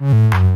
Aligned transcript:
Mm-hmm. 0.00 0.47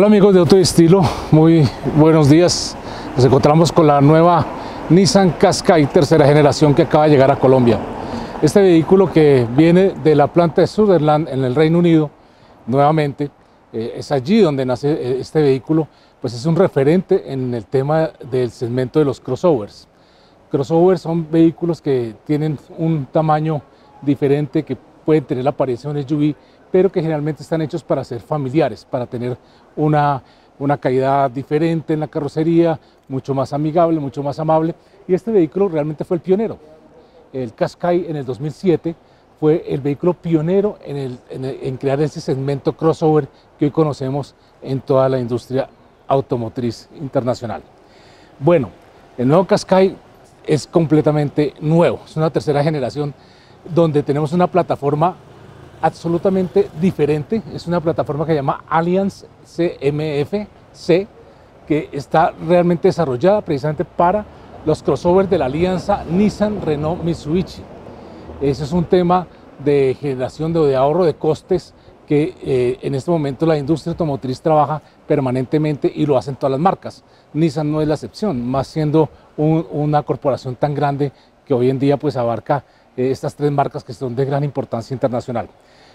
Hola 0.00 0.06
amigos 0.06 0.32
de 0.32 0.40
Auto 0.40 0.56
Estilo, 0.56 1.02
muy 1.30 1.68
buenos 1.94 2.30
días. 2.30 2.74
Nos 3.14 3.22
encontramos 3.22 3.70
con 3.70 3.86
la 3.86 4.00
nueva 4.00 4.46
Nissan 4.88 5.32
Qashqai 5.32 5.92
tercera 5.92 6.24
generación 6.24 6.74
que 6.74 6.80
acaba 6.80 7.04
de 7.04 7.10
llegar 7.10 7.30
a 7.30 7.38
Colombia. 7.38 7.78
Este 8.40 8.62
vehículo 8.62 9.12
que 9.12 9.46
viene 9.54 9.92
de 10.02 10.14
la 10.14 10.26
planta 10.28 10.62
de 10.62 10.68
Sutherland 10.68 11.28
en 11.28 11.44
el 11.44 11.54
Reino 11.54 11.80
Unido, 11.80 12.10
nuevamente, 12.66 13.30
eh, 13.74 13.92
es 13.96 14.10
allí 14.10 14.40
donde 14.40 14.64
nace 14.64 14.90
eh, 14.90 15.18
este 15.20 15.42
vehículo, 15.42 15.86
pues 16.18 16.32
es 16.32 16.46
un 16.46 16.56
referente 16.56 17.30
en 17.30 17.52
el 17.52 17.66
tema 17.66 18.08
del 18.30 18.50
segmento 18.52 19.00
de 19.00 19.04
los 19.04 19.20
crossovers. 19.20 19.86
Crossovers 20.50 21.02
son 21.02 21.30
vehículos 21.30 21.82
que 21.82 22.14
tienen 22.24 22.58
un 22.78 23.04
tamaño 23.04 23.60
diferente, 24.00 24.62
que 24.62 24.78
pueden 25.04 25.24
tener 25.24 25.44
la 25.44 25.50
apariencia 25.50 25.92
de 25.92 26.00
un 26.00 26.08
SUV, 26.08 26.34
pero 26.70 26.90
que 26.90 27.00
generalmente 27.00 27.42
están 27.42 27.62
hechos 27.62 27.82
para 27.82 28.04
ser 28.04 28.20
familiares, 28.20 28.86
para 28.88 29.06
tener 29.06 29.36
una, 29.76 30.22
una 30.58 30.76
calidad 30.78 31.30
diferente 31.30 31.94
en 31.94 32.00
la 32.00 32.08
carrocería, 32.08 32.78
mucho 33.08 33.34
más 33.34 33.52
amigable, 33.52 33.98
mucho 33.98 34.22
más 34.22 34.38
amable. 34.38 34.74
Y 35.08 35.14
este 35.14 35.32
vehículo 35.32 35.68
realmente 35.68 36.04
fue 36.04 36.16
el 36.16 36.22
pionero. 36.22 36.58
El 37.32 37.52
Qashqai 37.54 38.06
en 38.08 38.16
el 38.16 38.24
2007 38.24 38.94
fue 39.38 39.64
el 39.66 39.80
vehículo 39.80 40.14
pionero 40.14 40.78
en, 40.84 40.96
el, 40.96 41.18
en, 41.30 41.76
crear 41.78 42.00
ese 42.02 42.20
segmento 42.20 42.76
crossover 42.76 43.26
que 43.58 43.64
hoy 43.64 43.70
conocemos 43.70 44.34
en 44.60 44.80
toda 44.80 45.08
la 45.08 45.18
industria 45.18 45.68
automotriz 46.06 46.88
internacional. 47.00 47.62
Bueno, 48.38 48.68
el 49.16 49.26
nuevo 49.26 49.46
Qashqai 49.46 49.96
es 50.46 50.66
completamente 50.66 51.54
nuevo, 51.60 52.00
es 52.04 52.16
una 52.16 52.30
tercera 52.30 52.62
generación 52.62 53.14
donde 53.74 54.02
tenemos 54.02 54.32
una 54.32 54.46
plataforma 54.46 55.16
absolutamente 55.80 56.68
diferente. 56.80 57.42
Es 57.54 57.66
una 57.66 57.80
plataforma 57.80 58.24
que 58.24 58.32
se 58.32 58.36
llama 58.36 58.64
Alliance 58.68 59.26
CMF-C, 59.44 61.06
que 61.66 61.88
está 61.92 62.32
realmente 62.46 62.88
desarrollada 62.88 63.40
precisamente 63.40 63.84
para 63.84 64.24
los 64.64 64.82
crossovers 64.82 65.30
de 65.30 65.38
la 65.38 65.46
alianza 65.46 66.04
Nissan-Renault-Mitsubishi. 66.04 67.62
Ese 68.40 68.64
es 68.64 68.72
un 68.72 68.84
tema 68.84 69.26
de 69.64 69.96
generación 70.00 70.52
de, 70.52 70.76
ahorro 70.76 71.04
de 71.04 71.14
costes 71.14 71.74
que 72.06 72.34
eh, 72.42 72.78
en 72.82 72.94
este 72.94 73.10
momento 73.10 73.46
la 73.46 73.56
industria 73.56 73.92
automotriz 73.92 74.40
trabaja 74.40 74.82
permanentemente 75.06 75.90
y 75.94 76.06
lo 76.06 76.16
hacen 76.16 76.34
todas 76.34 76.50
las 76.52 76.60
marcas. 76.60 77.04
Nissan 77.32 77.70
no 77.70 77.80
es 77.80 77.86
la 77.86 77.94
excepción, 77.94 78.44
más 78.44 78.66
siendo 78.66 79.08
una 79.36 80.02
corporación 80.02 80.56
tan 80.56 80.74
grande 80.74 81.12
que 81.46 81.54
hoy 81.54 81.70
en 81.70 81.78
día 81.78 81.96
pues 81.96 82.16
abarca 82.16 82.64
eh, 82.96 83.10
estas 83.10 83.34
tres 83.34 83.50
marcas 83.50 83.84
que 83.84 83.92
son 83.92 84.14
de 84.14 84.24
gran 84.24 84.44
importancia 84.44 84.94
internacional. 84.94 85.48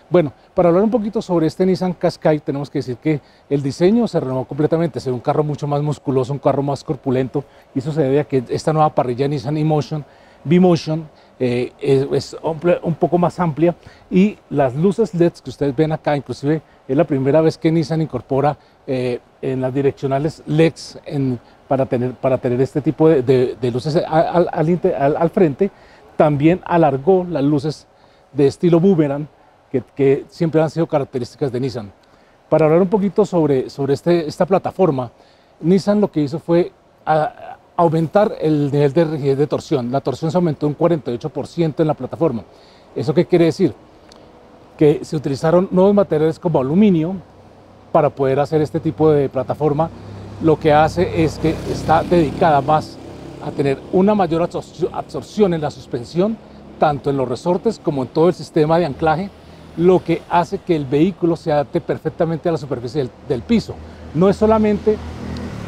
Bueno, 0.10 0.32
para 0.54 0.70
hablar 0.70 0.84
un 0.84 0.92
poquito 0.92 1.22
sobre 1.22 1.48
este 1.48 1.66
Nissan 1.66 1.94
Qashqai, 1.94 2.40
tenemos 2.40 2.70
que 2.70 2.80
decir 2.80 2.98
que 2.98 3.22
el 3.50 3.64
diseño 3.64 4.08
se 4.08 4.20
renovó 4.20 4.46
completamente, 4.46 5.00
se 5.00 5.10
ve 5.10 5.16
un 5.16 5.20
carro 5.20 5.44
mucho 5.44 5.66
más 5.66 5.82
musculoso, 5.82 6.32
un 6.32 6.40
carro 6.40 6.62
más 6.62 6.84
corpulento, 6.84 7.44
y 7.74 7.80
eso 7.80 7.92
se 7.92 8.04
debe 8.04 8.20
a 8.20 8.24
que 8.26 8.44
esta 8.50 8.72
nueva 8.72 8.94
parrilla 8.94 9.28
Nissan 9.28 9.58
E-Motion, 9.58 10.06
B-Motion, 10.44 11.08
eh, 11.38 11.74
es, 11.82 12.38
un 12.42 12.96
poco 12.96 13.18
más 13.18 13.42
amplia 13.42 13.76
y 14.10 14.38
las 14.50 14.74
luces 14.74 15.14
LEDs 15.14 15.42
que 15.42 15.50
ustedes 15.50 15.76
ven 15.76 15.92
acá, 15.92 16.16
inclusive 16.16 16.62
es 16.88 16.96
la 16.96 17.04
primera 17.04 17.42
vez 17.42 17.58
que 17.58 17.70
Nissan 17.72 18.02
incorpora 18.02 18.58
eh, 18.88 19.20
en 19.42 19.60
las 19.60 19.74
direccionales 19.74 20.44
LEDs 20.46 20.98
para, 21.68 21.88
tener, 21.88 22.14
para 22.14 22.38
tener 22.38 22.62
este 22.62 22.80
tipo 22.80 23.10
de, 23.10 23.58
luces 23.74 23.98
al, 24.08 24.48
al, 24.54 25.30
frente, 25.30 25.72
también 26.16 26.62
alargó 26.66 27.26
las 27.30 27.44
luces 27.44 27.88
de 28.34 28.48
estilo 28.48 28.80
boomerang 28.80 29.28
que, 29.96 30.26
siempre 30.30 30.62
han 30.62 30.70
sido 30.70 30.88
características 30.88 31.52
de 31.52 31.60
Nissan. 31.60 31.92
Para 32.50 32.66
hablar 32.66 32.82
un 32.82 32.88
poquito 32.88 33.26
sobre, 33.26 33.70
sobre 33.70 33.94
este, 33.94 34.28
esta 34.28 34.46
plataforma, 34.46 35.12
Nissan 35.60 36.00
lo 36.00 36.12
que 36.12 36.22
hizo 36.22 36.40
fue 36.40 36.72
aumentar 37.76 38.36
el 38.40 38.72
nivel 38.72 38.94
de 38.94 39.06
rigidez 39.06 39.38
de 39.38 39.48
torsión. 39.48 39.92
La 39.92 40.02
torsión 40.02 40.32
se 40.32 40.38
aumentó 40.38 40.68
un 40.68 40.78
48% 40.78 41.74
en 41.80 41.88
la 41.88 41.94
plataforma. 41.94 42.44
¿Eso 42.96 43.14
qué 43.14 43.26
quiere 43.26 43.46
decir? 43.46 43.74
Que 44.78 45.04
se 45.04 45.16
utilizaron 45.16 45.68
nuevos 45.72 45.94
materiales 45.94 46.40
como 46.40 46.60
aluminio 46.60 47.16
para 47.92 48.10
poder 48.10 48.40
hacer 48.40 48.62
este 48.62 48.80
tipo 48.80 49.12
de 49.12 49.30
plataforma. 49.30 49.90
Lo 50.42 50.60
que 50.60 50.74
hace 50.74 51.24
es 51.24 51.38
que 51.38 51.56
está 51.72 52.04
dedicada 52.04 52.62
más 52.62 52.98
a 53.46 53.52
tener 53.52 53.80
una 53.94 54.16
mayor 54.16 54.42
absorción 54.42 55.54
en 55.54 55.62
la 55.62 55.70
suspensión, 55.70 56.36
tanto 56.80 57.12
en 57.12 57.18
los 57.18 57.30
resortes 57.30 57.80
como 57.80 58.02
en 58.02 58.10
todo 58.10 58.28
el 58.28 58.34
sistema 58.34 58.80
de 58.80 58.86
anclaje, 58.86 59.30
lo 59.78 60.04
que 60.04 60.24
hace 60.30 60.58
que 60.58 60.76
el 60.76 60.86
vehículo 60.86 61.36
se 61.36 61.52
adapte 61.52 61.80
perfectamente 61.80 62.50
a 62.50 62.54
la 62.54 62.58
superficie 62.58 63.08
del, 63.28 63.42
piso. 63.44 63.76
No 64.16 64.30
es 64.30 64.36
solamente 64.38 64.98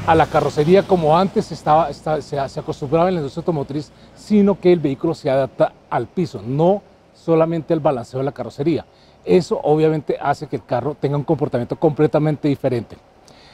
a 0.08 0.16
la 0.16 0.26
carrocería 0.26 0.84
como 0.84 1.16
antes 1.16 1.52
estaba, 1.52 1.92
se, 1.94 2.40
acostumbraba 2.40 3.10
en 3.10 3.16
la 3.16 3.20
industria 3.22 3.42
automotriz, 3.42 3.92
sino 4.16 4.60
que 4.60 4.74
el 4.74 4.80
vehículo 4.80 5.14
se 5.14 5.30
adapta 5.30 5.74
al 5.90 6.08
piso, 6.08 6.42
no 6.42 6.82
solamente 7.14 7.74
al 7.74 7.80
balanceo 7.80 8.20
de 8.20 8.26
la 8.26 8.32
carrocería. 8.32 8.86
Eso 9.24 9.60
obviamente 9.62 10.18
hace 10.20 10.48
que 10.48 10.56
el 10.56 10.66
carro 10.66 10.96
tenga 11.00 11.18
un 11.18 11.24
comportamiento 11.24 11.76
completamente 11.76 12.48
diferente. 12.48 12.98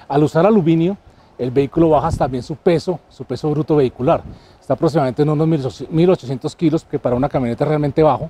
Al 0.08 0.24
usar 0.24 0.46
aluminio, 0.46 0.98
el 1.44 1.52
vehículo 1.52 1.90
baja 1.90 2.10
también 2.12 2.42
su 2.42 2.56
peso, 2.56 3.00
su 3.10 3.26
peso 3.26 3.50
bruto 3.50 3.76
vehicular. 3.76 4.24
Está 4.60 4.76
aproximadamente 4.76 5.24
en 5.24 5.30
unos 5.30 5.84
1800 5.90 6.56
kilos, 6.56 6.86
que 6.86 6.98
para 6.98 7.16
una 7.16 7.28
camioneta 7.28 7.66
realmente 7.66 8.02
bajo. 8.02 8.30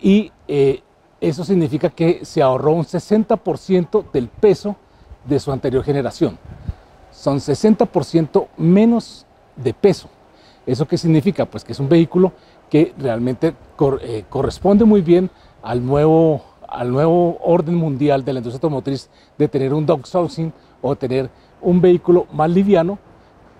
Y 0.00 0.30
eh, 0.46 0.82
eso 1.20 1.44
significa 1.44 1.88
que 1.88 2.24
se 2.24 2.42
ahorró 2.42 2.72
un 2.72 2.84
60% 2.84 4.10
del 4.12 4.28
peso 4.28 4.76
de 5.24 5.40
su 5.40 5.50
anterior 5.50 5.82
generación. 5.82 6.38
Son 7.10 7.38
60% 7.38 8.48
menos 8.58 9.24
de 9.56 9.72
peso. 9.72 10.08
¿Eso 10.66 10.86
qué 10.86 10.98
significa? 10.98 11.46
Pues 11.46 11.64
que 11.64 11.72
es 11.72 11.80
un 11.80 11.88
vehículo 11.88 12.32
que 12.68 12.92
realmente 12.98 13.54
eh, 14.02 14.24
corresponde 14.28 14.84
muy 14.84 15.00
bien 15.00 15.30
al 15.62 15.84
nuevo, 15.84 16.42
al 16.68 16.90
nuevo 16.90 17.38
orden 17.42 17.76
mundial 17.76 18.24
de 18.24 18.32
la 18.34 18.40
industria 18.40 18.58
automotriz 18.58 19.08
de 19.38 19.48
tener 19.48 19.72
un 19.72 19.86
downsizing 19.86 20.52
o 20.82 20.96
tener 20.96 21.30
un 21.62 21.80
vehículo 21.80 22.26
más 22.32 22.50
liviano 22.50 22.98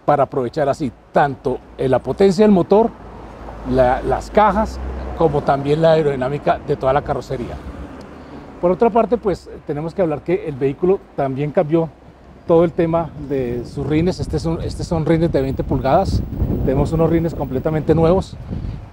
para 0.04 0.24
aprovechar 0.24 0.68
así 0.68 0.92
tanto 1.12 1.58
la 1.78 2.00
potencia 2.00 2.44
del 2.44 2.52
motor, 2.52 2.90
las 3.70 4.30
cajas 4.30 4.78
como 5.16 5.42
también 5.42 5.80
la 5.80 5.92
aerodinámica 5.92 6.58
de 6.58 6.76
toda 6.76 6.92
la 6.92 7.02
carrocería. 7.02 7.56
Por 8.60 8.70
otra 8.70 8.90
parte, 8.90 9.16
pues 9.16 9.48
tenemos 9.66 9.94
que 9.94 10.02
hablar 10.02 10.22
que 10.22 10.46
el 10.46 10.54
vehículo 10.54 11.00
también 11.16 11.50
cambió 11.50 11.88
todo 12.46 12.64
el 12.64 12.72
tema 12.72 13.10
de 13.28 13.64
sus 13.66 13.86
rines. 13.86 14.20
Este 14.20 14.38
son, 14.38 14.60
este 14.62 14.84
son 14.84 15.06
rines 15.06 15.32
de 15.32 15.40
20 15.40 15.64
pulgadas. 15.64 16.22
Tenemos 16.64 16.92
unos 16.92 17.10
rines 17.10 17.34
completamente 17.34 17.94
nuevos. 17.94 18.36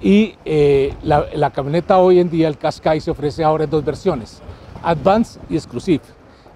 Y 0.01 0.35
eh, 0.45 0.93
la, 1.03 1.51
camioneta 1.51 1.97
hoy 1.97 2.19
en 2.19 2.29
día, 2.29 2.47
el 2.47 2.57
Qashqai, 2.57 3.01
se 3.01 3.11
ofrece 3.11 3.43
ahora 3.43 3.65
en 3.65 3.69
dos 3.69 3.83
versiones, 3.83 4.41
Advance 4.81 5.39
y 5.49 5.55
Exclusive. 5.55 6.03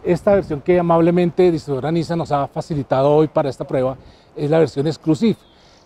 Esta 0.03 0.35
versión 0.35 0.59
que 0.61 0.79
amablemente 0.79 1.49
distribuidora 1.49 1.91
Nissan 1.91 2.17
nos 2.17 2.31
ha 2.31 2.47
facilitado 2.47 3.09
hoy 3.09 3.27
para 3.27 3.49
esta 3.49 3.65
prueba 3.65 3.97
es 4.35 4.49
la 4.49 4.59
versión 4.59 4.85
Exclusive. 4.85 5.37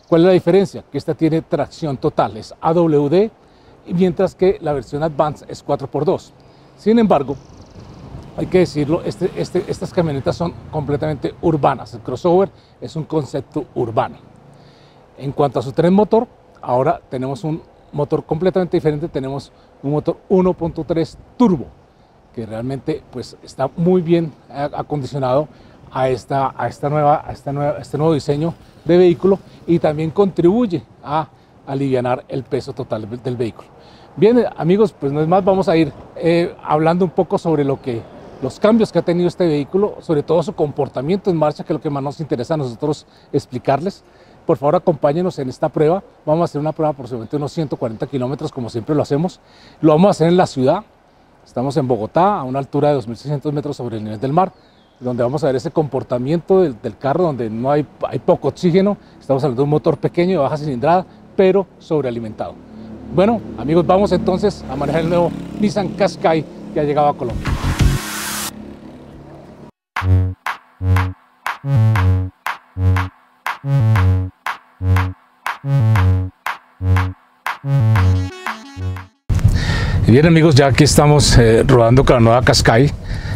¿Cuál 0.07 0.21
es 0.21 0.27
la 0.27 0.33
diferencia? 0.33 0.83
Que 0.91 0.97
esta 0.97 1.13
tiene 1.13 1.41
tracción 1.43 1.97
total, 1.97 2.37
es 2.37 2.53
AWD 2.59 3.29
mientras 3.93 4.35
que 4.35 4.57
la 4.61 4.73
versión 4.73 5.03
Advance 5.03 5.45
es 5.47 5.65
4x2. 5.65 6.31
Sin 6.77 6.97
embargo, 6.99 7.35
hay 8.37 8.47
que 8.47 8.59
decirlo, 8.59 9.01
este, 9.03 9.31
este, 9.35 9.63
estas 9.67 9.93
camionetas 9.93 10.35
son 10.35 10.53
completamente 10.71 11.33
urbanas. 11.41 11.93
El 11.93 12.01
crossover 12.01 12.49
es 12.81 12.95
un 12.95 13.03
concepto 13.03 13.65
urbano. 13.75 14.17
En 15.17 15.31
cuanto 15.31 15.59
a 15.59 15.63
su 15.63 15.71
tren 15.71 15.93
motor, 15.93 16.27
ahora 16.61 17.01
tenemos 17.09 17.43
un 17.43 17.61
motor 17.91 18.23
completamente 18.25 18.77
diferente. 18.77 19.07
Tenemos 19.07 19.51
un 19.81 19.91
motor 19.91 20.17
1.3 20.29 21.17
turbo, 21.37 21.65
que 22.37 22.45
realmente 22.45 23.01
pues, 23.11 23.35
está 23.41 23.67
muy 23.77 24.03
bien 24.03 24.31
acondicionado 24.53 25.47
a, 25.91 26.07
esta, 26.07 26.53
a, 26.55 26.67
esta 26.67 26.87
nueva, 26.87 27.25
este 27.31 27.97
nuevo 27.97 28.13
diseño 28.13 28.53
de 28.85 28.95
vehículo 28.95 29.39
y 29.65 29.79
también 29.79 30.11
contribuye 30.11 30.83
a 31.03 31.29
aliviar 31.65 32.25
el 32.27 32.43
peso 32.43 32.73
total 32.73 33.09
del 33.23 33.35
vehículo. 33.35 33.67
Bien, 34.15 34.45
amigos, 34.55 34.93
pues 34.93 35.11
no 35.11 35.19
es 35.21 35.27
más, 35.27 35.43
vamos 35.43 35.67
a 35.67 35.75
ir 35.77 35.91
eh, 36.15 36.55
hablando 36.63 37.05
un 37.05 37.11
poco 37.11 37.39
sobre 37.39 37.63
lo 37.63 37.81
que 37.81 38.03
los 38.43 38.59
cambios 38.59 38.91
que 38.91 38.99
ha 38.99 39.01
tenido 39.01 39.27
este 39.27 39.47
vehículo, 39.47 39.97
sobre 40.01 40.21
todo 40.21 40.43
su 40.43 40.53
comportamiento 40.53 41.31
en 41.31 41.37
marcha, 41.37 41.63
que 41.63 41.73
es 41.73 41.77
lo 41.77 41.81
que 41.81 41.89
más 41.89 42.03
nos 42.03 42.19
interesa 42.19 42.53
a 42.53 42.57
nosotros 42.57 43.07
explicarles. 43.33 44.03
Por 44.45 44.57
favor, 44.57 44.75
acompáñenos 44.75 45.39
en 45.39 45.49
esta 45.49 45.69
prueba. 45.69 46.03
Vamos 46.23 46.41
a 46.41 46.45
hacer 46.45 46.61
una 46.61 46.71
prueba 46.71 46.91
aproximadamente 46.91 47.35
unos 47.35 47.51
140 47.51 48.05
kilómetros, 48.05 48.51
como 48.51 48.69
siempre 48.69 48.93
lo 48.93 49.01
hacemos. 49.01 49.39
Lo 49.81 49.93
vamos 49.93 50.09
a 50.09 50.11
hacer 50.11 50.27
en 50.27 50.37
la 50.37 50.45
ciudad. 50.45 50.83
Estamos 51.47 51.77
en 51.77 51.87
Bogotá, 51.87 52.39
a 52.39 52.43
una 52.43 52.59
altura 52.59 52.89
de 52.89 52.99
2.600 52.99 53.53
metros 53.53 53.77
sobre 53.77 53.97
el 53.97 54.03
nivel 54.03 54.19
del 54.19 54.33
mar, 54.33 54.51
donde 54.99 55.23
vamos 55.23 55.41
a 55.43 55.47
ver 55.47 55.55
ese 55.55 55.71
comportamiento 55.71 56.61
del, 56.61 56.97
carro, 56.97 57.23
donde 57.23 57.49
no 57.49 57.71
hay, 57.71 57.87
hay 58.05 58.19
poco 58.19 58.49
oxígeno. 58.49 58.97
Estamos 59.17 59.41
hablando 59.45 59.61
de 59.61 59.63
un 59.63 59.69
motor 59.69 59.97
pequeño 59.97 60.31
de 60.33 60.37
baja 60.39 60.57
cilindrada, 60.57 61.05
pero 61.37 61.65
sobrealimentado. 61.79 62.53
Bueno, 63.15 63.39
amigos, 63.57 63.87
vamos 63.87 64.11
entonces 64.11 64.63
a 64.69 64.75
manejar 64.75 65.01
el 65.01 65.09
nuevo 65.09 65.31
Nissan 65.61 65.87
Qashqai 65.95 66.43
que 66.73 66.81
ha 66.81 66.83
llegado 66.83 67.07
a 67.07 67.13
Colombia. 67.15 67.47
Bien 80.07 80.25
amigos, 80.25 80.55
ya 80.55 80.67
aquí 80.67 80.85
estamos 80.85 81.37
eh, 81.37 81.63
rodando 81.67 82.05
con 82.05 82.13
la 82.15 82.19
nueva 82.21 82.41
Qashqai, 82.41 82.93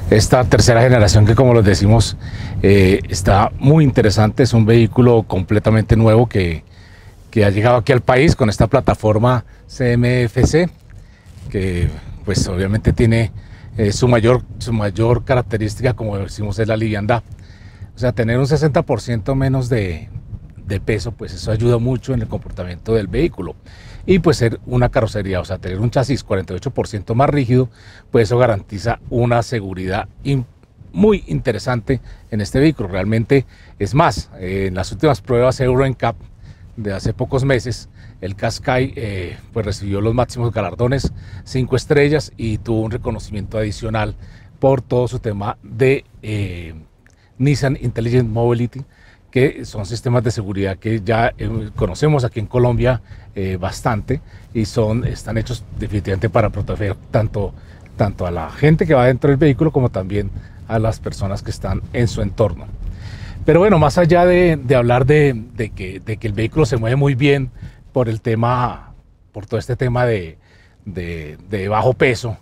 esta 0.09 0.45
tercera 0.45 0.81
generación 0.81 1.25
que 1.25 1.35
como 1.35 1.53
les 1.53 1.65
decimos 1.65 2.15
eh, 2.63 3.01
está 3.09 3.51
muy 3.59 3.83
interesante, 3.83 4.43
es 4.43 4.53
un 4.53 4.65
vehículo 4.65 5.23
completamente 5.23 5.97
nuevo 5.97 6.29
que, 6.29 6.63
que 7.29 7.43
ha 7.43 7.49
llegado 7.49 7.75
aquí 7.75 7.91
al 7.91 7.99
país 7.99 8.37
con 8.37 8.47
esta 8.49 8.67
plataforma 8.67 9.43
CMFC, 9.67 10.69
que 11.49 11.89
pues 12.23 12.47
obviamente 12.47 12.93
tiene 12.93 13.33
eh, 13.77 13.91
su, 13.91 14.07
mayor, 14.07 14.41
su 14.59 14.71
mayor 14.71 15.25
característica, 15.25 15.91
como 15.93 16.17
decimos, 16.19 16.57
es 16.57 16.69
la 16.69 16.77
liviandad. 16.77 17.21
O 17.97 17.99
sea, 17.99 18.13
tener 18.13 18.39
un 18.39 18.45
60% 18.45 19.35
menos 19.35 19.67
de, 19.67 20.07
de, 20.71 20.79
peso, 20.79 21.11
pues 21.11 21.33
eso 21.33 21.51
ayuda 21.51 21.77
mucho 21.77 22.13
en 22.13 22.21
el 22.21 22.27
comportamiento 22.27 22.93
del 22.93 23.07
vehículo. 23.07 23.55
Y 24.05 24.19
pues 24.19 24.37
ser 24.37 24.59
una 24.65 24.89
carrocería, 24.89 25.39
o 25.39 25.45
sea, 25.45 25.59
tener 25.59 25.79
un 25.79 25.91
chasis 25.91 26.25
48% 26.25 27.13
más 27.13 27.29
rígido, 27.29 27.69
pues 28.09 28.29
eso 28.29 28.37
garantiza 28.37 28.99
una 29.09 29.43
seguridad 29.43 30.07
muy 30.91 31.23
interesante 31.27 32.01
en 32.31 32.41
este 32.41 32.59
vehículo. 32.59 32.89
Realmente 32.89 33.45
es 33.79 33.93
más, 33.93 34.29
en 34.39 34.73
las 34.75 34.91
últimas 34.91 35.21
pruebas 35.21 35.59
Euro 35.59 35.85
NCAP 35.85 36.15
de 36.77 36.93
hace 36.93 37.13
pocos 37.13 37.43
meses, 37.43 37.89
el 38.21 38.35
Qashqai 38.35 38.93
eh, 38.95 39.37
pues 39.51 39.65
recibió 39.65 40.01
los 40.01 40.13
máximos 40.13 40.51
galardones, 40.51 41.11
cinco 41.43 41.75
estrellas 41.75 42.31
y 42.37 42.59
tuvo 42.59 42.81
un 42.81 42.91
reconocimiento 42.91 43.57
adicional 43.57 44.15
por 44.59 44.81
todo 44.81 45.07
su 45.07 45.19
tema 45.19 45.57
de 45.63 46.05
eh, 46.21 46.75
Nissan 47.37 47.77
Intelligent 47.81 48.29
Mobility, 48.29 48.83
que 49.31 49.65
son 49.65 49.85
sistemas 49.85 50.23
de 50.23 50.31
seguridad 50.31 50.77
que 50.77 51.01
ya 51.01 51.33
eh, 51.37 51.69
conocemos 51.75 52.23
aquí 52.25 52.39
en 52.39 52.45
Colombia 52.45 53.01
eh, 53.33 53.57
bastante 53.59 54.21
y 54.53 54.65
son, 54.65 55.05
están 55.05 55.37
hechos 55.37 55.63
definitivamente 55.79 56.29
para 56.29 56.49
proteger 56.49 56.95
tanto, 57.09 57.53
tanto 57.95 58.27
a 58.27 58.31
la 58.31 58.49
gente 58.49 58.85
que 58.85 58.93
va 58.93 59.05
dentro 59.05 59.29
del 59.29 59.37
vehículo 59.37 59.71
como 59.71 59.89
también 59.89 60.29
a 60.67 60.79
las 60.79 60.99
personas 60.99 61.41
que 61.41 61.51
están 61.51 61.81
en 61.93 62.07
su 62.07 62.21
entorno. 62.21 62.65
Pero 63.45 63.59
bueno, 63.59 63.79
más 63.79 63.97
allá 63.97 64.25
de, 64.25 64.59
hablar 64.75 65.05
de, 65.05 65.71
que, 65.75 65.99
de, 65.99 66.17
que, 66.17 66.27
el 66.27 66.33
vehículo 66.33 66.65
se 66.65 66.77
mueve 66.77 66.95
muy 66.95 67.15
bien 67.15 67.49
por 67.91 68.07
el 68.07 68.21
tema, 68.21 68.93
por 69.31 69.47
todo 69.47 69.59
este 69.59 69.75
tema 69.75 70.05
de, 70.05 70.37
bajo 71.69 71.93
peso, 71.93 72.37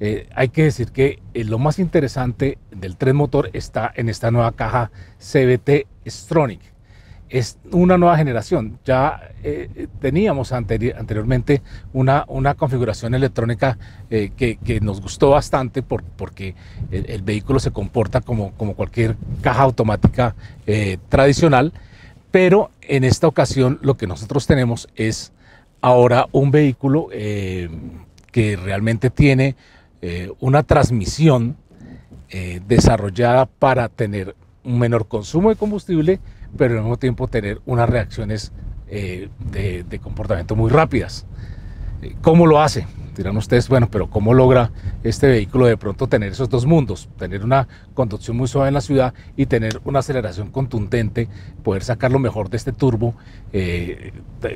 eh, 0.00 0.28
hay 0.34 0.48
que 0.48 0.64
decir 0.64 0.90
que 0.90 1.20
eh, 1.34 1.44
lo 1.44 1.58
más 1.58 1.78
interesante 1.78 2.58
del 2.70 2.96
tren 2.96 3.16
motor 3.16 3.50
está 3.52 3.92
en 3.94 4.08
esta 4.08 4.30
nueva 4.30 4.52
caja 4.52 4.90
CBT 5.18 5.86
Stronic 6.06 6.60
es 7.30 7.58
una 7.72 7.98
nueva 7.98 8.16
generación. 8.16 8.78
Ya 8.84 9.30
eh, 9.42 9.88
teníamos 10.00 10.52
anteriormente 10.52 11.62
una, 11.92 12.24
una, 12.28 12.54
configuración 12.54 13.14
electrónica 13.14 13.76
eh, 14.10 14.30
que, 14.36 14.80
nos 14.80 15.00
gustó 15.00 15.30
bastante 15.30 15.82
porque 15.82 16.54
el, 16.92 17.22
vehículo 17.22 17.58
se 17.58 17.72
comporta 17.72 18.20
como, 18.20 18.52
como 18.52 18.74
cualquier 18.74 19.16
caja 19.40 19.62
automática 19.62 20.36
tradicional, 21.08 21.72
pero 22.30 22.70
en 22.82 23.02
esta 23.02 23.26
ocasión 23.26 23.78
lo 23.82 23.96
que 23.96 24.06
nosotros 24.06 24.46
tenemos 24.46 24.88
es 24.94 25.32
ahora 25.80 26.28
un 26.30 26.50
vehículo 26.50 27.08
que 27.10 28.56
realmente 28.62 29.10
tiene 29.10 29.56
una 30.40 30.62
transmisión 30.62 31.56
desarrollada 32.66 33.46
para 33.46 33.88
tener 33.88 34.34
un 34.64 34.78
menor 34.78 35.06
consumo 35.06 35.50
de 35.50 35.56
combustible, 35.56 36.20
pero 36.56 36.74
al 36.74 36.80
mismo 36.80 36.96
tiempo 36.96 37.28
tener 37.28 37.60
unas 37.66 37.88
reacciones 37.88 38.52
eh, 38.88 39.28
de, 39.50 39.98
comportamiento 39.98 40.56
muy 40.56 40.70
rápidas. 40.70 41.26
Eh, 42.02 42.14
¿Cómo 42.22 42.46
lo 42.46 42.60
hace? 42.60 42.86
Dirán 43.16 43.36
ustedes, 43.36 43.68
bueno, 43.68 43.88
pero 43.90 44.10
¿cómo 44.10 44.34
logra 44.34 44.70
este 45.02 45.28
vehículo 45.28 45.66
de 45.66 45.76
pronto 45.76 46.08
tener 46.08 46.32
esos 46.32 46.48
dos 46.48 46.66
mundos? 46.66 47.08
Tener 47.18 47.44
una 47.44 47.68
conducción 47.94 48.36
muy 48.36 48.48
suave 48.48 48.68
en 48.68 48.74
la 48.74 48.80
ciudad 48.80 49.14
y 49.36 49.46
tener 49.46 49.80
una 49.84 50.00
aceleración 50.00 50.50
contundente, 50.50 51.28
poder 51.62 51.84
sacar 51.84 52.10
lo 52.10 52.18
mejor 52.18 52.50
de 52.50 52.56
este 52.56 52.72
turbo 52.72 53.14
eh, 53.52 54.12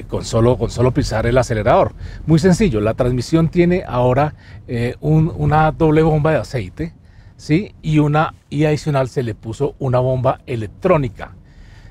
con, 0.08 0.24
solo, 0.24 0.58
con 0.58 0.70
solo 0.70 0.92
pisar 0.92 1.26
el 1.26 1.38
acelerador. 1.38 1.94
Muy 2.26 2.38
sencillo, 2.38 2.80
la 2.80 2.94
transmisión 2.94 3.48
tiene 3.48 3.84
ahora 3.86 4.34
una 5.00 5.72
doble 5.72 6.02
bomba 6.02 6.32
de 6.32 6.38
aceite, 6.38 6.94
¿sí? 7.36 7.74
Y, 7.82 8.00
una, 8.00 8.34
y 8.50 8.64
adicional 8.64 9.08
se 9.08 9.22
le 9.22 9.34
puso 9.34 9.74
una 9.78 10.00
bomba 10.00 10.40
electrónica. 10.46 11.34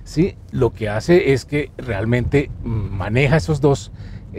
¿sí? 0.07 0.35
Lo 0.51 0.71
que 0.71 0.89
hace 0.89 1.33
es 1.33 1.45
que 1.45 1.69
realmente 1.77 2.49
maneja 2.63 3.37
esos 3.37 3.61
dos, 3.61 3.91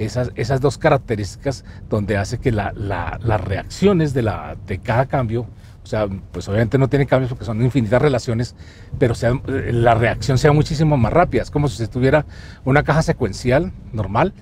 esas, 0.04 0.30
esas 0.34 0.60
dos 0.60 0.78
características 0.78 1.64
donde 1.88 2.16
hace 2.16 2.38
que 2.38 2.52
la, 2.52 2.72
las 2.72 3.40
reacciones 3.40 4.14
de, 4.14 4.22
la, 4.22 4.56
de 4.66 4.78
cada 4.78 5.06
cambio, 5.06 5.46
o 5.82 5.86
sea, 5.86 6.06
pues 6.32 6.48
obviamente 6.48 6.78
no 6.78 6.88
tiene 6.88 7.06
cambios 7.06 7.30
porque 7.30 7.44
son 7.44 7.62
infinitas 7.62 8.00
relaciones, 8.00 8.54
pero 8.98 9.14
sea, 9.14 9.32
la 9.46 9.94
reacción 9.94 10.38
sea 10.38 10.52
muchísimo 10.52 10.96
más 10.96 11.12
rápida. 11.12 11.42
Es 11.42 11.50
como 11.50 11.68
si 11.68 11.76
se 11.76 11.88
tuviera 11.88 12.26
una 12.64 12.82
caja 12.82 13.02
secuencial 13.02 13.72
normal, 13.92 14.34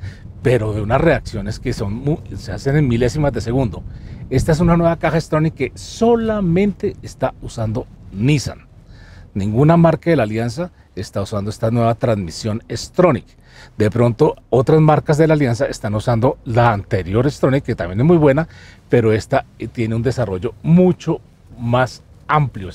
pero 0.43 0.73
de 0.73 0.83
unas 0.83 1.01
reacciones 1.01 1.59
que 1.59 1.73
son 1.73 2.21
se 2.37 2.53
hacen 2.53 2.77
en 2.77 2.89
milésimas 2.89 3.33
de 3.33 3.41
segundo. 3.41 3.83
Esta 4.29 4.53
es 4.53 4.61
una 4.61 4.77
nueva 4.77 4.97
caja 4.97 5.21
Stonic 5.21 5.55
que 5.55 5.73
solamente 5.75 6.97
está 7.03 7.35
usando 7.43 7.87
Nissan. 8.13 8.67
Ninguna 9.35 9.77
marca 9.77 10.11
de 10.11 10.17
la 10.17 10.25
alianza 10.25 10.73
está 10.97 11.21
usando 11.21 11.51
esta 11.51 11.71
nueva 11.71 11.95
transmisión 11.95 12.63
Stronic. 12.71 13.27
De 13.77 13.91
pronto, 13.91 14.37
otras 14.51 14.81
marcas 14.81 15.19
de 15.19 15.27
la 15.27 15.35
alianza 15.35 15.67
están 15.67 15.95
usando 15.95 16.39
la 16.45 16.73
anterior 16.73 17.31
Stronic, 17.31 17.65
que 17.65 17.75
también 17.75 18.01
es 18.01 18.07
muy 18.07 18.17
buena, 18.17 18.49
pero 18.89 19.13
esta 19.13 19.47
tiene 19.73 19.95
un 19.95 20.03
desarrollo 20.03 20.55
mucho 20.63 21.21
más 21.59 22.03
amplio. 22.29 22.71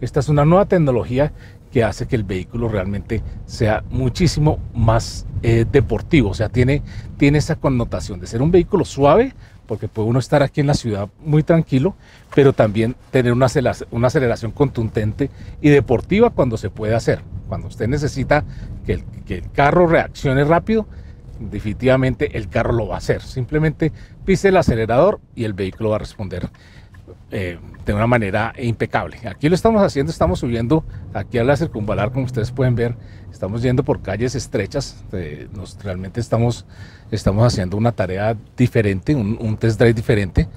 esta 0.00 0.20
es 0.20 0.28
una 0.28 0.44
nueva 0.44 0.66
tecnología 0.66 1.32
que 1.72 1.84
hace 1.84 2.06
que 2.06 2.16
el 2.16 2.24
vehículo 2.24 2.68
realmente 2.68 3.22
sea 3.46 3.84
muchísimo 3.90 4.58
más 4.74 5.26
eh, 5.42 5.66
deportivo. 5.70 6.30
O 6.30 6.34
sea, 6.34 6.48
tiene, 6.48 6.82
tiene 7.16 7.38
esa 7.38 7.56
connotación 7.56 8.20
de 8.20 8.26
ser 8.26 8.42
un 8.42 8.50
vehículo 8.50 8.84
suave, 8.84 9.34
porque 9.66 9.86
puede 9.86 10.08
uno 10.08 10.18
estar 10.18 10.42
aquí 10.42 10.60
en 10.60 10.66
la 10.66 10.74
ciudad 10.74 11.08
muy 11.22 11.42
tranquilo, 11.42 11.94
pero 12.34 12.54
también 12.54 12.96
tener 13.10 13.32
una 13.32 13.46
aceleración, 13.46 14.50
contundente 14.52 15.30
y 15.60 15.68
deportiva 15.68 16.30
cuando 16.30 16.56
se 16.56 16.70
puede 16.70 16.94
hacer. 16.94 17.20
Cuando 17.48 17.68
usted 17.68 17.88
necesita 17.88 18.44
que 18.86 18.92
el, 18.92 19.50
carro 19.52 19.86
reaccione 19.86 20.44
rápido, 20.44 20.86
definitivamente 21.40 22.36
el 22.36 22.48
carro 22.48 22.72
lo 22.72 22.88
va 22.88 22.96
a 22.96 22.98
hacer. 22.98 23.22
Simplemente 23.22 23.92
pise 24.24 24.48
el 24.48 24.56
acelerador 24.56 25.20
y 25.34 25.44
el 25.44 25.54
vehículo 25.54 25.90
va 25.90 25.96
a 25.96 26.00
responder 26.00 26.48
eh, 27.30 27.58
de 27.84 27.94
una 27.94 28.06
manera 28.06 28.52
impecable. 28.58 29.18
Aquí 29.26 29.48
lo 29.48 29.54
estamos 29.54 29.82
haciendo, 29.82 30.12
estamos 30.12 30.40
subiendo 30.40 30.84
aquí 31.14 31.38
a 31.38 31.44
la 31.44 31.56
circunvalar, 31.56 32.12
como 32.12 32.26
ustedes 32.26 32.50
pueden 32.52 32.74
ver, 32.74 32.94
estamos 33.32 33.62
yendo 33.62 33.82
por 33.82 34.02
calles 34.02 34.34
estrechas, 34.34 35.02
eh, 35.12 35.48
nos, 35.54 35.82
realmente 35.82 36.20
estamos, 36.20 36.66
estamos 37.10 37.46
haciendo 37.46 37.78
una 37.78 37.92
tarea 37.92 38.36
diferente, 38.56 39.14
un, 39.14 39.56
test 39.56 39.78
drive 39.78 39.94
diferente, 39.94 40.48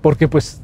porque 0.00 0.28
pues 0.28 0.62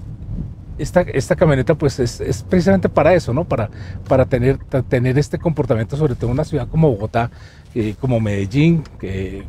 esta, 0.78 1.02
esta 1.02 1.36
camioneta 1.36 1.74
pues 1.74 1.98
es, 1.98 2.44
precisamente 2.48 2.88
para 2.88 3.14
eso, 3.14 3.32
¿no? 3.32 3.44
Para, 3.44 3.70
para 4.08 4.24
tener, 4.26 4.58
tener 4.88 5.18
este 5.18 5.38
comportamiento, 5.38 5.96
sobre 5.96 6.14
todo 6.14 6.26
en 6.26 6.32
una 6.32 6.44
ciudad 6.44 6.68
como 6.68 6.90
Bogotá, 6.90 7.30
eh, 7.74 7.94
como 8.00 8.20
Medellín, 8.20 8.84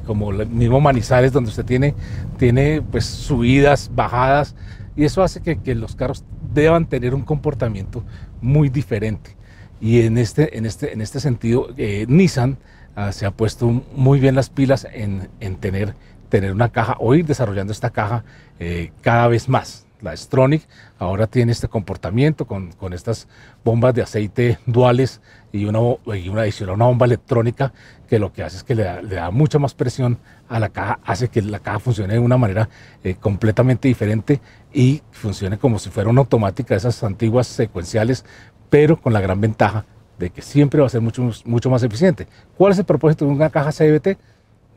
como 0.05 0.31
el 0.31 0.47
mismo 0.47 0.81
Manizales, 0.81 1.31
donde 1.31 1.49
usted 1.49 1.65
tiene, 1.65 1.93
tiene 2.37 2.81
pues 2.81 3.05
subidas, 3.05 3.91
bajadas, 3.93 4.55
y 4.95 5.03
eso 5.03 5.23
hace 5.23 5.41
que, 5.41 5.75
los 5.75 5.95
carros 5.95 6.23
deban 6.53 6.85
tener 6.87 7.13
un 7.13 7.23
comportamiento 7.23 8.03
muy 8.41 8.69
diferente. 8.69 9.35
Y 9.81 10.01
en 10.01 10.17
este, 10.17 10.57
en 10.57 10.65
este, 10.65 10.93
en 10.93 11.01
este 11.01 11.19
sentido, 11.19 11.67
eh, 11.77 12.05
Nissan 12.07 12.57
ah, 12.95 13.11
se 13.11 13.25
ha 13.25 13.31
puesto 13.31 13.67
muy 13.93 14.19
bien 14.19 14.35
las 14.35 14.49
pilas 14.49 14.87
en, 14.91 15.29
tener, 15.57 15.95
tener 16.29 16.53
una 16.53 16.69
caja 16.69 16.95
o 16.99 17.13
ir 17.13 17.25
desarrollando 17.25 17.73
esta 17.73 17.89
caja 17.89 18.23
eh, 18.59 18.91
cada 19.01 19.27
vez 19.27 19.49
más. 19.49 19.84
La 20.05 20.15
Stronic 20.15 20.61
ahora 20.99 21.25
tiene 21.25 21.51
este 21.51 21.67
comportamiento 21.67 22.45
con, 22.45 22.71
con 22.73 22.93
estas 22.93 23.27
bombas 23.63 23.95
de 23.95 24.03
aceite 24.03 24.59
duales 24.67 25.19
y 25.51 25.65
una, 25.65 25.79
y 26.15 26.29
una 26.29 26.41
adicional 26.41 26.75
una 26.75 26.85
bomba 26.85 27.07
electrónica 27.07 27.73
que 28.07 28.19
lo 28.19 28.31
que 28.31 28.43
hace 28.43 28.57
es 28.57 28.63
que 28.63 28.75
le 28.75 28.83
da, 28.83 29.31
mucha 29.31 29.57
más 29.57 29.73
presión 29.73 30.19
a 30.47 30.59
la 30.59 30.69
caja, 30.69 30.99
hace 31.03 31.29
que 31.29 31.41
la 31.41 31.57
caja 31.57 31.79
funcione 31.79 32.13
de 32.13 32.19
una 32.19 32.37
manera 32.37 32.69
eh, 33.03 33.15
completamente 33.15 33.87
diferente 33.87 34.41
y 34.71 35.01
funcione 35.11 35.57
como 35.57 35.79
si 35.79 35.89
fuera 35.89 36.07
una 36.07 36.21
automática, 36.21 36.75
esas 36.75 37.03
antiguas 37.03 37.47
secuenciales, 37.47 38.25
pero 38.69 39.01
con 39.01 39.11
la 39.11 39.21
gran 39.21 39.41
ventaja 39.41 39.85
de 40.19 40.29
que 40.29 40.43
siempre 40.43 40.81
va 40.81 40.85
a 40.85 40.89
ser 40.89 41.01
mucho, 41.01 41.27
mucho 41.45 41.71
más 41.71 41.81
eficiente. 41.81 42.27
¿Cuál 42.57 42.73
es 42.73 42.77
el 42.77 42.85
propósito 42.85 43.25
de 43.25 43.31
una 43.31 43.49
caja 43.49 43.71
CBT? 43.71 44.19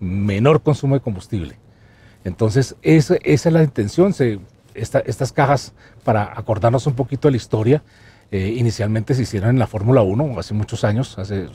Menor 0.00 0.62
consumo 0.62 0.94
de 0.94 1.02
combustible. 1.02 1.58
Entonces, 2.25 2.76
esa, 2.80 3.16
esa 3.23 3.49
es 3.49 3.52
la 3.52 3.62
intención. 3.62 4.14
Estas 4.80 5.32
cajas, 5.32 5.73
para 6.04 6.32
acordarnos 6.37 6.87
un 6.87 6.94
poquito 6.94 7.28
de 7.28 7.32
la 7.32 7.37
historia, 7.37 7.82
eh, 8.30 8.54
inicialmente 8.58 9.14
se 9.14 9.23
hicieron 9.23 9.50
en 9.50 9.58
la 9.58 9.66
Fórmula 9.66 10.02
1 10.02 10.38
hace 10.38 10.52
muchos 10.52 10.85
años, 10.85 11.18
hace, 11.18 11.49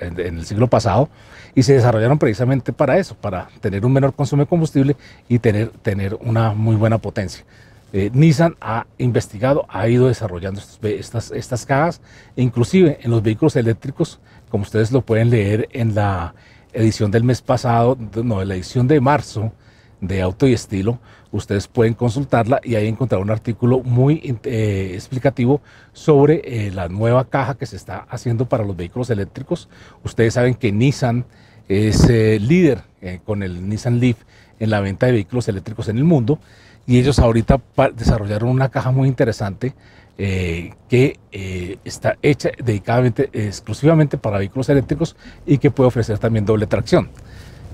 en, 0.00 0.18
el 0.18 0.46
siglo 0.46 0.68
pasado, 0.68 1.08
y 1.56 1.64
se 1.64 1.74
desarrollaron 1.74 2.20
precisamente 2.20 2.72
para 2.72 2.98
eso, 2.98 3.16
para 3.16 3.48
tener 3.60 3.84
un 3.84 3.92
menor 3.92 4.14
consumo 4.14 4.44
de 4.44 4.48
combustible 4.48 4.96
y 5.28 5.40
tener, 5.40 5.70
tener 5.82 6.16
una 6.20 6.52
muy 6.52 6.76
buena 6.76 6.98
potencia. 6.98 7.44
Eh, 7.92 8.10
Nissan 8.14 8.54
ha 8.60 8.86
investigado, 8.98 9.66
ha 9.68 9.88
ido 9.88 10.06
desarrollando 10.06 10.60
estas, 10.82 11.32
estas 11.32 11.66
cajas, 11.66 12.00
e 12.36 12.42
inclusive 12.42 13.00
en 13.02 13.10
los 13.10 13.24
vehículos 13.24 13.56
eléctricos, 13.56 14.20
como 14.50 14.62
ustedes 14.62 14.92
lo 14.92 15.00
pueden 15.00 15.30
leer 15.30 15.68
en 15.72 15.96
la 15.96 16.34
edición 16.72 17.10
del 17.10 17.24
mes 17.24 17.42
pasado, 17.42 17.98
no, 18.22 18.40
en 18.40 18.48
la 18.48 18.54
edición 18.54 18.86
de 18.86 19.00
marzo 19.00 19.52
de 20.00 20.22
Auto 20.22 20.46
y 20.46 20.52
Estilo, 20.52 20.98
ustedes 21.30 21.68
pueden 21.68 21.94
consultarla 21.94 22.60
y 22.64 22.74
ahí 22.74 22.88
encontrar 22.88 23.20
un 23.20 23.30
artículo 23.30 23.80
muy 23.80 24.38
eh, 24.44 24.92
explicativo 24.94 25.60
sobre 25.92 26.42
eh, 26.44 26.70
la 26.70 26.88
nueva 26.88 27.24
caja 27.26 27.56
que 27.56 27.66
se 27.66 27.76
está 27.76 28.06
haciendo 28.08 28.48
para 28.48 28.64
los 28.64 28.76
vehículos 28.76 29.10
eléctricos. 29.10 29.68
Ustedes 30.04 30.34
saben 30.34 30.54
que 30.54 30.72
Nissan 30.72 31.26
es 31.68 32.08
líder 32.08 32.82
con 33.24 33.44
el 33.44 33.68
Nissan 33.68 34.00
Leaf 34.00 34.16
en 34.58 34.70
la 34.70 34.80
venta 34.80 35.06
de 35.06 35.12
vehículos 35.12 35.46
eléctricos 35.46 35.88
en 35.88 35.98
el 35.98 36.04
mundo 36.04 36.40
y 36.86 36.98
ellos 36.98 37.20
ahorita 37.20 37.60
desarrollaron 37.94 38.48
una 38.48 38.68
caja 38.68 38.90
muy 38.90 39.06
interesante 39.06 39.74
eh, 40.22 40.74
que 40.88 41.18
eh, 41.32 41.78
está 41.82 42.18
hecha 42.20 42.50
dedicadamente, 42.62 43.30
exclusivamente 43.32 44.18
para 44.18 44.36
vehículos 44.36 44.68
eléctricos 44.68 45.16
y 45.46 45.56
que 45.56 45.70
puede 45.70 45.88
ofrecer 45.88 46.18
también 46.18 46.44
doble 46.44 46.66
tracción. 46.66 47.08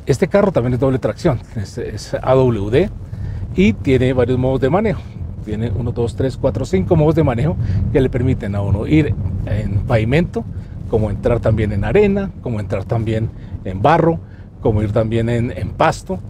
Este 0.07 0.29
carro 0.29 0.53
también 0.53 0.75
es 0.75 0.81
doble 0.81 1.01
tracción, 1.01 1.41
es, 1.57 2.15
AWD 2.23 2.89
y 3.57 3.73
tiene 3.73 4.13
varios 4.13 4.39
modos 4.39 4.61
de 4.61 4.71
manejo. 4.71 5.03
Tiene 5.45 5.71
1, 5.71 5.93
2, 5.93 6.17
3, 6.17 6.37
4, 6.37 6.65
5 6.65 6.97
modos 6.97 7.15
de 7.17 7.25
manejo 7.25 7.57
que 7.93 8.01
le 8.01 8.09
permiten 8.09 8.55
a 8.55 8.63
uno 8.63 8.87
ir 8.87 9.15
en 9.47 9.81
pavimento, 9.81 10.45
como 10.89 11.11
entrar 11.11 11.41
también 11.41 11.73
en 11.73 11.85
arena, 11.85 12.31
como 12.41 12.61
entrar 12.61 12.85
también 12.85 13.31
en 13.65 13.83
barro, 13.83 14.21
como 14.61 14.81
ir 14.83 14.93
también 14.93 15.29
en, 15.29 15.71
pasto, 15.71 16.21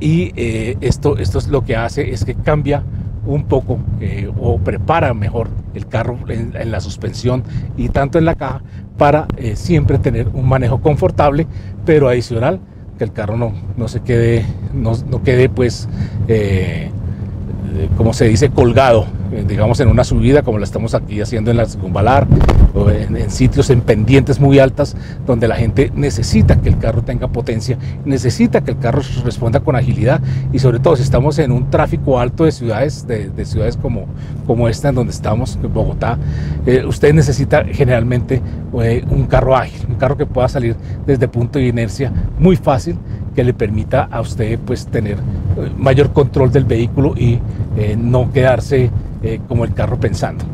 y 0.00 0.32
eh, 0.36 0.78
esto, 0.80 1.18
esto 1.18 1.38
es 1.38 1.48
lo 1.48 1.64
que 1.64 1.76
hace 1.76 2.10
es 2.10 2.24
que 2.24 2.34
cambia 2.34 2.82
un 3.26 3.44
poco 3.44 3.78
eh, 4.00 4.30
o 4.38 4.58
prepara 4.58 5.12
mejor 5.12 5.48
el 5.74 5.86
carro 5.86 6.18
en, 6.28 6.70
la 6.70 6.80
suspensión 6.80 7.42
y 7.76 7.88
tanto 7.88 8.18
en 8.18 8.24
la 8.24 8.36
caja 8.36 8.62
para 8.96 9.26
eh, 9.36 9.56
siempre 9.56 9.98
tener 9.98 10.28
un 10.28 10.48
manejo 10.48 10.80
confortable, 10.80 11.46
pero 11.84 12.08
adicional 12.08 12.60
que 12.98 13.04
el 13.04 13.12
carro 13.12 13.36
no, 13.36 13.52
no 13.76 13.88
se 13.88 14.00
quede, 14.00 14.44
no, 14.72 14.92
no 15.10 15.22
quede 15.22 15.48
pues 15.48 15.88
como 17.96 18.12
se 18.12 18.26
dice, 18.26 18.50
colgado, 18.50 19.06
eh, 19.32 19.44
digamos 19.46 19.80
en 19.80 19.88
una 19.88 20.04
subida 20.04 20.42
como 20.42 20.58
la 20.58 20.64
estamos 20.64 20.94
aquí 20.94 21.20
haciendo 21.20 21.50
en 21.50 21.56
la 21.56 21.66
circunvalar, 21.66 22.26
o 22.74 22.90
en, 22.90 23.30
sitios 23.30 23.70
en 23.70 23.80
pendientes 23.80 24.38
muy 24.38 24.58
altas, 24.58 24.96
donde 25.26 25.48
la 25.48 25.56
gente 25.56 25.90
necesita 25.94 26.60
que 26.60 26.68
el 26.68 26.78
carro 26.78 27.02
tenga 27.02 27.28
potencia, 27.28 27.78
necesita 28.04 28.60
que 28.62 28.72
el 28.72 28.78
carro 28.78 29.02
responda 29.24 29.60
con 29.60 29.76
agilidad 29.76 30.20
y 30.52 30.58
sobre 30.58 30.78
todo 30.78 30.96
si 30.96 31.02
estamos 31.02 31.38
en 31.38 31.52
un 31.52 31.70
tráfico 31.70 32.20
alto 32.20 32.44
de 32.44 32.52
ciudades, 32.52 33.06
de, 33.06 33.44
ciudades 33.44 33.76
como, 33.76 34.06
como 34.46 34.68
esta 34.68 34.90
en 34.90 34.94
donde 34.96 35.12
estamos, 35.12 35.58
en 35.62 35.72
Bogotá, 35.72 36.18
eh, 36.66 36.84
usted 36.84 37.14
necesita 37.14 37.64
generalmente 37.64 38.42
eh, 38.82 39.04
un 39.10 39.26
carro 39.26 39.56
ágil, 39.56 39.80
un 39.88 39.96
carro 39.96 40.16
que 40.16 40.26
pueda 40.26 40.48
salir 40.48 40.76
desde 41.06 41.28
punto 41.28 41.58
de 41.58 41.66
inercia 41.66 42.12
muy 42.38 42.56
fácil 42.56 42.96
que 43.36 43.44
le 43.44 43.52
permita 43.52 44.08
a 44.10 44.22
usted 44.22 44.58
pues 44.58 44.86
tener 44.86 45.18
eh, 45.18 45.70
mayor 45.76 46.12
control 46.12 46.50
del 46.50 46.64
vehículo 46.64 47.14
y 47.16 47.38
eh, 47.76 47.94
no 47.96 48.32
quedarse 48.32 48.90
eh, 49.22 49.40
como 49.46 49.64
el 49.64 49.74
carro 49.74 50.00
pensando. 50.00 50.44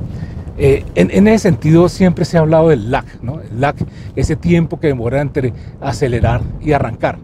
en, 0.59 1.29
ese 1.29 1.39
sentido 1.39 1.89
siempre 1.89 2.25
se 2.25 2.37
ha 2.37 2.41
hablado 2.41 2.69
del 2.69 2.91
lag, 2.91 3.07
¿no? 3.23 3.41
El 3.41 3.61
lag, 3.61 3.77
ese 4.17 4.37
tiempo 4.37 4.79
que 4.79 4.89
demora 4.89 5.21
entre 5.21 5.53
acelerar 5.81 6.43
y 6.61 6.73
arrancar. 6.73 7.19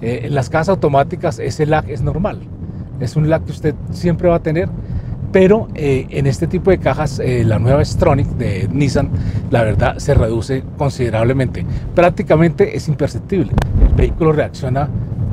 en 0.00 0.32
las 0.34 0.48
casas 0.48 0.68
automáticas 0.68 1.38
ese 1.38 1.66
lag 1.66 1.90
es 1.90 2.02
normal, 2.02 2.38
es 3.00 3.16
un 3.16 3.28
lag 3.28 3.42
que 3.44 3.52
usted 3.52 3.74
siempre 3.90 4.28
va 4.28 4.36
a 4.36 4.42
tener 4.42 4.68
pero 5.32 5.68
en 5.74 6.26
este 6.26 6.46
tipo 6.46 6.70
de 6.70 6.78
cajas, 6.78 7.20
la 7.24 7.58
nueva 7.58 7.84
Stronic 7.84 8.28
de 8.28 8.68
Nissan, 8.72 9.10
la 9.50 9.62
verdad 9.62 9.98
se 9.98 10.14
reduce 10.14 10.64
considerablemente. 10.76 11.66
Prácticamente 11.94 12.76
es 12.76 12.88
imperceptible 12.88 13.52
vehículo 13.98 14.32
reacciona 14.32 14.88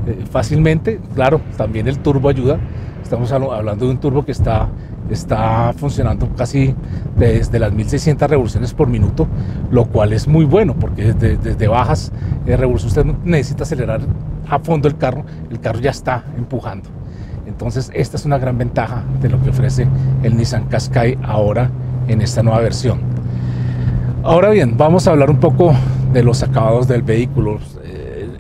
eh, 0.07 0.25
fácilmente. 0.29 0.99
Claro, 1.13 1.39
también 1.55 1.87
el 1.87 1.99
turbo 1.99 2.27
ayuda. 2.27 2.59
Estamos 3.01 3.31
hablando 3.31 3.85
de 3.85 3.91
un 3.91 3.99
turbo 3.99 4.25
que 4.25 4.31
está, 4.31 4.67
está 5.11 5.73
funcionando 5.77 6.27
casi 6.35 6.73
desde 7.15 7.59
las 7.59 7.71
1600 7.71 8.27
revoluciones 8.27 8.73
por 8.73 8.87
minuto, 8.87 9.27
lo 9.69 9.85
cual 9.85 10.11
es 10.11 10.27
muy 10.27 10.43
bueno 10.43 10.73
porque 10.73 11.13
desde, 11.13 11.67
bajas 11.67 12.11
eh, 12.47 12.57
revoluciones 12.57 12.97
usted 12.97 13.05
necesita 13.23 13.63
acelerar 13.63 14.01
a 14.49 14.59
fondo 14.59 14.87
el 14.87 14.97
carro, 14.97 15.23
el 15.51 15.59
carro 15.59 15.79
ya 15.79 15.91
está 15.91 16.23
empujando. 16.35 16.89
Entonces 17.55 17.89
esta 17.93 18.17
es 18.17 18.25
una 18.25 18.38
gran 18.38 18.57
ventaja 18.57 19.05
de 19.21 19.29
lo 19.29 19.41
que 19.41 19.50
ofrece 19.50 19.88
el 20.24 20.35
Nissan 20.35 20.65
Qashqai 20.65 21.17
ahora 21.24 21.71
en 22.09 22.21
esta 22.21 22.43
nueva 22.43 22.59
versión. 22.59 23.00
Ahora 24.24 24.50
bien, 24.50 24.75
vamos 24.75 25.07
a 25.07 25.12
hablar 25.12 25.29
un 25.29 25.39
poco 25.39 25.74
de 26.12 26.21
los 26.21 26.43
acabados 26.43 26.89
del 26.89 27.01
vehículo 27.01 27.59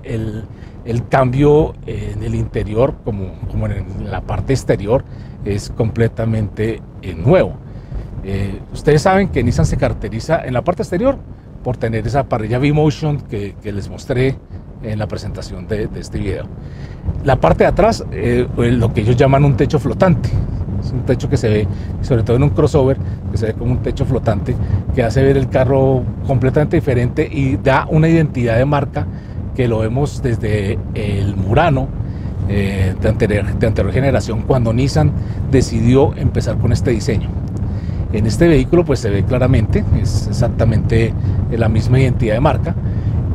el, 0.03 1.07
cambio 1.09 1.75
en 1.85 2.23
el 2.23 2.35
interior 2.35 2.95
como, 3.05 3.33
como, 3.49 3.67
en 3.67 4.11
la 4.11 4.21
parte 4.21 4.53
exterior 4.53 5.05
es 5.45 5.69
completamente 5.69 6.81
eh, 7.01 7.15
nuevo. 7.15 7.53
Eh, 8.23 8.59
ustedes 8.73 9.03
saben 9.03 9.29
que 9.29 9.43
Nissan 9.43 9.65
se 9.65 9.77
caracteriza 9.77 10.43
en 10.43 10.53
la 10.53 10.61
parte 10.61 10.81
exterior 10.81 11.17
por 11.63 11.77
tener 11.77 12.05
esa 12.05 12.25
parrilla 12.25 12.59
V-Motion 12.59 13.21
que, 13.21 13.55
les 13.63 13.89
mostré 13.89 14.35
en 14.91 14.99
la 14.99 15.07
presentación 15.07 15.67
de, 15.67 15.89
este 15.95 16.19
video. 16.19 16.45
La 17.23 17.37
parte 17.37 17.63
de 17.63 17.69
atrás, 17.69 18.03
eh, 18.11 18.47
lo 18.57 18.93
que 18.93 19.01
ellos 19.01 19.15
llaman 19.15 19.43
un 19.45 19.55
techo 19.55 19.79
flotante, 19.79 20.29
es 20.83 20.91
un 20.91 21.01
techo 21.01 21.29
que 21.29 21.37
se 21.37 21.49
ve, 21.49 21.67
sobre 22.01 22.23
todo 22.23 22.37
en 22.37 22.43
un 22.43 22.49
crossover, 22.49 22.97
que 23.31 23.37
se 23.37 23.47
ve 23.47 23.53
como 23.53 23.71
un 23.71 23.79
techo 23.79 24.05
flotante, 24.05 24.55
que 24.93 25.03
hace 25.03 25.23
ver 25.23 25.37
el 25.37 25.49
carro 25.49 26.03
completamente 26.27 26.77
diferente 26.77 27.27
y 27.29 27.57
da 27.57 27.87
una 27.89 28.07
identidad 28.07 28.57
de 28.57 28.65
marca 28.65 29.07
que 29.55 29.67
lo 29.67 29.79
vemos 29.79 30.21
desde 30.21 30.77
el 30.93 31.35
Murano 31.35 31.87
eh, 32.49 32.93
de, 33.01 33.09
anterior, 33.09 33.57
de 33.57 33.67
anterior 33.67 33.93
generación 33.93 34.41
cuando 34.41 34.73
Nissan 34.73 35.11
decidió 35.49 36.15
empezar 36.15 36.57
con 36.57 36.71
este 36.71 36.91
diseño. 36.91 37.29
En 38.13 38.27
este 38.27 38.47
vehículo 38.47 38.85
pues 38.85 38.99
se 38.99 39.09
ve 39.09 39.23
claramente, 39.23 39.83
es 40.01 40.27
exactamente 40.27 41.13
la 41.51 41.69
misma 41.69 41.99
identidad 41.99 42.35
de 42.35 42.39
marca 42.39 42.75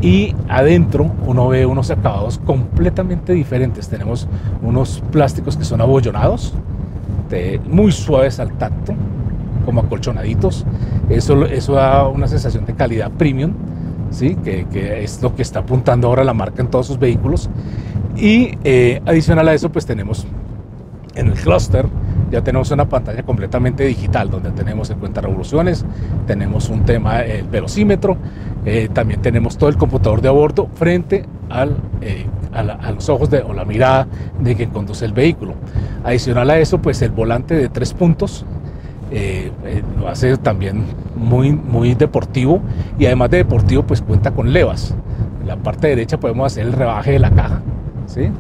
y 0.01 0.35
adentro 0.49 1.11
uno 1.27 1.49
ve 1.49 1.67
unos 1.67 1.91
acabados 1.91 2.39
completamente 2.39 3.33
diferentes. 3.33 3.89
Tenemos 3.89 4.27
unos 4.63 5.03
plásticos 5.11 5.57
que 5.57 5.65
son 5.65 5.81
abollonados, 5.81 6.55
muy 7.69 7.93
suaves 7.93 8.41
al 8.41 8.53
tacto, 8.59 8.95
como 9.65 9.81
acolchonaditos. 9.81 10.65
Eso, 11.09 11.45
eso 11.47 11.75
da 11.75 12.09
una 12.09 12.27
sensación 12.27 12.65
de 12.67 12.75
calidad 12.75 13.11
premium 13.11 13.53
¿sí? 14.11 14.37
que, 14.37 14.67
es 15.03 15.23
lo 15.23 15.35
que 15.35 15.43
está 15.43 15.61
apuntando 15.61 16.09
ahora 16.09 16.25
la 16.25 16.35
marca 16.35 16.63
en 16.63 16.69
todos 16.69 16.87
sus 16.87 16.99
vehículos. 16.99 17.49
Y 18.17 18.59
eh, 18.65 19.01
adicional 19.07 19.49
a 19.49 19.55
eso, 19.55 19.71
pues 19.71 19.87
tenemos 19.87 20.27
en 21.15 21.29
el 21.29 21.35
clúster, 21.35 21.87
ya 22.31 22.43
tenemos 22.43 22.71
una 22.71 22.89
pantalla 22.89 23.23
completamente 23.23 23.85
digital 23.85 24.31
donde 24.31 24.51
tenemos 24.51 24.91
en 24.91 24.99
cuenta 24.99 25.21
revoluciones, 25.21 25.85
tenemos 26.27 26.69
un 26.69 26.85
tema, 26.85 27.23
el 27.23 27.47
velocímetro, 27.47 28.17
eh, 28.65 28.89
también 28.93 29.23
tenemos 29.23 29.57
todo 29.57 29.71
el 29.71 29.77
computador 29.77 30.21
de 30.21 30.29
a 30.29 30.33
bordo 30.33 30.69
frente 30.75 31.25
al, 31.49 31.77
eh, 32.03 32.27
a, 32.53 32.93
los 32.93 33.09
ojos 33.09 33.31
de, 33.31 33.41
o 33.41 33.55
la 33.55 33.65
mirada 33.65 34.07
de 34.39 34.55
quien 34.55 34.71
conduce 34.71 35.05
el 35.05 35.13
vehículo. 35.13 35.55
Adicional 36.05 36.51
a 36.51 36.59
eso, 36.59 36.79
pues 36.79 37.01
el 37.03 37.11
volante 37.11 37.55
de 37.55 37.69
tres 37.69 37.95
puntos, 37.95 38.45
eh, 39.11 39.51
lo 39.99 40.09
hace 40.09 40.37
también 40.37 40.85
muy, 41.17 41.53
muy 41.53 41.95
deportivo 41.95 42.61
y 42.99 43.07
además 43.07 43.31
de 43.31 43.39
deportivo 43.39 43.83
pues 43.83 44.03
cuenta 44.03 44.33
con 44.33 44.53
levas. 44.53 44.95
En 45.41 45.49
la 45.49 45.57
parte 45.57 45.89
derecha 45.89 46.21
podemos 46.21 46.53
hacer 46.53 46.67
el 46.67 46.73
rebaje 46.73 47.13
de 47.13 47.19
la 47.19 47.31
caja, 47.31 47.63
¿sí? 48.07 48.31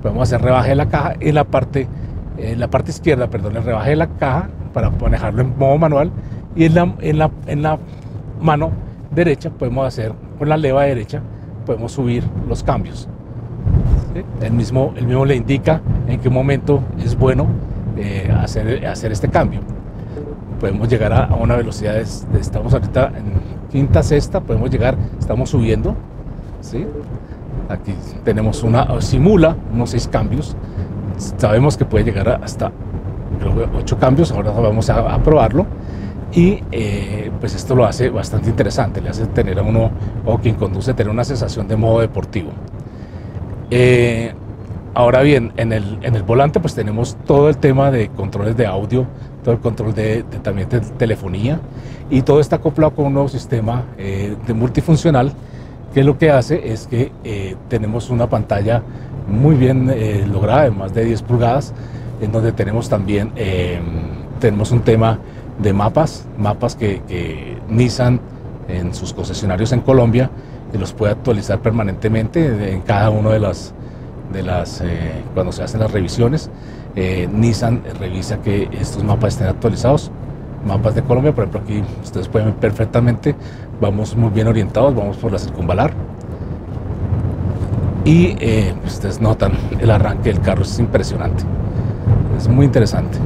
podemos 0.00 0.22
hacer 0.22 0.40
rebaje 0.40 0.70
de 0.70 0.76
la 0.76 0.88
caja 0.88 1.14
en 1.18 1.34
la 1.34 1.44
parte 1.44 1.88
en 2.36 2.58
la 2.58 2.68
parte 2.68 2.90
izquierda, 2.90 3.28
perdón, 3.28 3.54
le 3.54 3.60
rebajé 3.60 3.94
la 3.96 4.08
caja 4.08 4.48
para 4.72 4.90
manejarlo 4.90 5.42
en 5.42 5.56
modo 5.56 5.78
manual 5.78 6.10
y 6.56 6.64
en 6.64 6.74
la, 6.74 6.94
en 7.00 7.18
la, 7.18 7.30
en 7.46 7.62
la 7.62 7.78
mano 8.40 8.72
derecha 9.14 9.50
podemos 9.50 9.86
hacer, 9.86 10.12
con 10.38 10.48
la 10.48 10.56
leva 10.56 10.84
derecha, 10.84 11.20
podemos 11.66 11.92
subir 11.92 12.24
los 12.48 12.62
cambios. 12.62 13.08
El, 14.40 14.52
mismo, 14.52 14.94
el 14.96 15.06
mismo 15.06 15.24
le 15.24 15.34
indica 15.34 15.80
en 16.06 16.20
qué 16.20 16.30
momento 16.30 16.82
es 17.02 17.16
bueno 17.16 17.46
eh, 17.96 18.32
hacer, 18.40 18.86
hacer 18.86 19.12
este 19.12 19.28
cambio. 19.28 19.60
Podemos 20.60 20.88
llegar 20.88 21.12
a, 21.12 21.34
una 21.34 21.56
velocidad, 21.56 21.94
de, 21.94 22.40
estamos 22.40 22.72
ahorita 22.72 23.12
en 23.16 23.24
quinta, 23.70 24.02
sexta, 24.02 24.40
podemos 24.40 24.70
llegar, 24.70 24.96
estamos 25.18 25.50
subiendo. 25.50 25.96
¿sí? 26.60 26.86
Aquí 27.68 27.94
tenemos 28.24 28.62
una, 28.62 29.00
simula 29.00 29.56
unos 29.72 29.90
seis 29.90 30.08
cambios. 30.08 30.56
Sabemos 31.16 31.76
que 31.76 31.84
puede 31.84 32.04
llegar 32.04 32.40
hasta 32.42 32.72
ocho 33.76 33.98
cambios, 33.98 34.32
ahora 34.32 34.50
vamos 34.50 34.90
a, 34.90 35.18
probarlo. 35.18 35.66
Y 36.34 36.62
eh, 36.72 37.30
pues 37.38 37.54
esto 37.54 37.76
lo 37.76 37.84
hace 37.84 38.10
bastante 38.10 38.50
interesante, 38.50 39.00
le 39.00 39.10
hace 39.10 39.26
tener 39.26 39.58
a 39.58 39.62
uno, 39.62 39.90
o 40.24 40.38
quien 40.38 40.56
conduce, 40.56 40.92
tener 40.92 41.10
una 41.10 41.24
sensación 41.24 41.68
de 41.68 41.76
modo 41.76 42.00
deportivo. 42.00 42.50
Eh, 43.70 44.32
ahora 44.94 45.22
bien, 45.22 45.52
en 45.56 45.72
el, 45.72 45.98
en 46.02 46.16
el 46.16 46.24
volante 46.24 46.58
pues 46.58 46.74
tenemos 46.74 47.16
todo 47.24 47.48
el 47.48 47.58
tema 47.58 47.92
de 47.92 48.08
controles 48.08 48.56
de 48.56 48.66
audio, 48.66 49.06
todo 49.44 49.54
el 49.54 49.60
control 49.60 49.94
de, 49.94 50.24
también 50.42 50.68
de 50.68 50.80
telefonía 50.80 51.60
y 52.10 52.22
todo 52.22 52.40
está 52.40 52.56
acoplado 52.56 52.94
con 52.94 53.06
un 53.06 53.14
nuevo 53.14 53.28
sistema 53.28 53.84
eh, 53.96 54.36
de 54.44 54.54
multifuncional 54.54 55.32
que 55.92 56.02
lo 56.02 56.18
que 56.18 56.32
hace 56.32 56.72
es 56.72 56.88
que 56.88 57.12
tenemos 57.68 58.10
una 58.10 58.28
pantalla 58.28 58.82
muy 59.28 59.54
bien 59.54 59.94
lograda 60.32 60.64
de 60.64 60.72
más 60.72 60.92
de 60.92 61.04
10 61.04 61.22
pulgadas 61.22 61.72
en 62.20 62.32
donde 62.32 62.50
tenemos 62.50 62.88
también 62.88 63.30
tenemos 64.40 64.72
un 64.72 64.80
tema 64.80 65.20
de 65.58 65.72
mapas, 65.72 66.26
mapas 66.38 66.76
que, 66.76 67.58
Nissan 67.68 68.20
en 68.68 68.94
sus 68.94 69.12
concesionarios 69.12 69.72
en 69.72 69.80
Colombia 69.80 70.30
y 70.72 70.78
los 70.78 70.92
puede 70.92 71.12
actualizar 71.12 71.60
permanentemente 71.60 72.72
en 72.72 72.80
cada 72.80 73.10
uno 73.10 73.30
de 73.30 73.38
las, 73.38 73.74
de 74.32 74.42
las 74.42 74.80
eh, 74.80 75.22
cuando 75.34 75.52
se 75.52 75.62
hacen 75.62 75.80
las 75.80 75.92
revisiones. 75.92 76.50
Eh, 76.96 77.28
Nissan 77.32 77.82
revisa 77.98 78.38
que 78.38 78.68
estos 78.72 79.04
mapas 79.04 79.34
estén 79.34 79.48
actualizados. 79.48 80.10
Mapas 80.66 80.94
de 80.94 81.02
Colombia, 81.02 81.34
por 81.34 81.44
ejemplo, 81.44 81.60
aquí 81.60 81.82
ustedes 82.02 82.26
pueden 82.28 82.48
ver 82.48 82.56
perfectamente, 82.56 83.34
vamos 83.82 84.16
muy 84.16 84.30
bien 84.30 84.46
orientados, 84.46 84.94
vamos 84.94 85.18
por 85.18 85.30
la 85.30 85.38
circunvalar. 85.38 85.92
Y 88.06 88.36
eh, 88.38 88.74
ustedes 88.84 89.20
notan 89.20 89.52
el 89.78 89.90
arranque 89.90 90.30
del 90.30 90.40
carro, 90.40 90.62
es 90.62 90.78
impresionante. 90.78 91.44
Es 92.38 92.48
muy 92.48 92.64
interesante. 92.64 93.18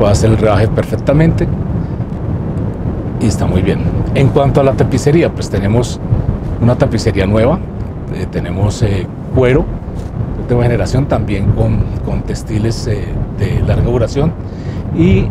Puede 0.00 0.12
hacer 0.12 0.30
el 0.30 0.38
rebaje 0.38 0.66
perfectamente 0.66 1.46
y 3.20 3.26
está 3.26 3.44
muy 3.44 3.60
bien. 3.60 3.80
En 4.14 4.28
cuanto 4.28 4.62
a 4.62 4.64
la 4.64 4.72
tapicería, 4.72 5.30
pues 5.30 5.50
tenemos 5.50 6.00
una 6.62 6.74
tapicería 6.74 7.26
nueva, 7.26 7.58
eh, 8.14 8.26
tenemos 8.30 8.80
eh, 8.80 9.06
cuero 9.34 9.66
de 10.38 10.42
última 10.54 10.62
generación 10.62 11.04
también 11.04 11.52
con, 11.52 11.84
con 12.06 12.22
textiles 12.22 12.86
eh, 12.86 13.04
de 13.38 13.60
larga 13.60 13.90
duración 13.90 14.32
y 14.96 15.28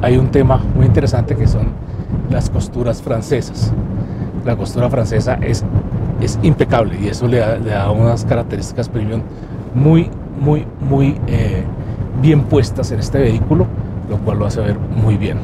hay 0.00 0.16
un 0.16 0.28
tema 0.30 0.62
muy 0.76 0.86
interesante 0.86 1.34
que 1.34 1.48
son 1.48 1.66
las 2.30 2.50
costuras 2.50 3.02
francesas. 3.02 3.72
La 4.46 4.56
costura 4.56 4.88
francesa 4.90 5.38
es, 5.42 5.64
es 6.20 6.38
impecable 6.44 6.96
y 7.02 7.08
eso 7.08 7.26
le 7.26 7.40
da 7.40 7.90
unas 7.90 8.24
características 8.24 8.88
premium 8.88 9.22
muy, 9.74 10.08
muy, 10.40 10.66
muy 10.88 11.16
bien 12.20 12.42
puestas 12.42 12.90
en 12.92 13.00
este 13.00 13.18
vehículo, 13.18 13.66
lo 14.08 14.18
cual 14.18 14.38
lo 14.38 14.46
hace 14.46 14.60
ver 14.60 14.78
muy 14.78 15.16
bien. 15.16 15.38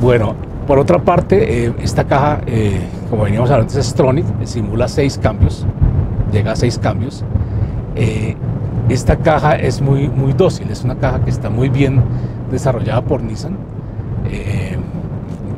Bueno, 0.00 0.34
por 0.66 0.78
otra 0.78 0.98
parte, 0.98 1.66
eh, 1.66 1.72
esta 1.80 2.04
caja, 2.04 2.40
eh, 2.46 2.80
como 3.08 3.22
veníamos 3.22 3.50
hablando, 3.50 3.78
es 3.78 3.86
Stronic, 3.86 4.26
simula 4.44 4.88
seis 4.88 5.16
cambios, 5.16 5.64
llega 6.32 6.52
a 6.52 6.56
seis 6.56 6.78
cambios. 6.78 7.24
Eh, 7.94 8.36
esta 8.88 9.16
caja 9.16 9.56
es 9.56 9.80
muy, 9.80 10.08
muy 10.08 10.32
dócil, 10.32 10.70
es 10.70 10.84
una 10.84 10.96
caja 10.96 11.20
que 11.24 11.30
está 11.30 11.50
muy 11.50 11.68
bien 11.68 12.02
desarrollada 12.50 13.02
por 13.02 13.22
Nissan, 13.22 13.56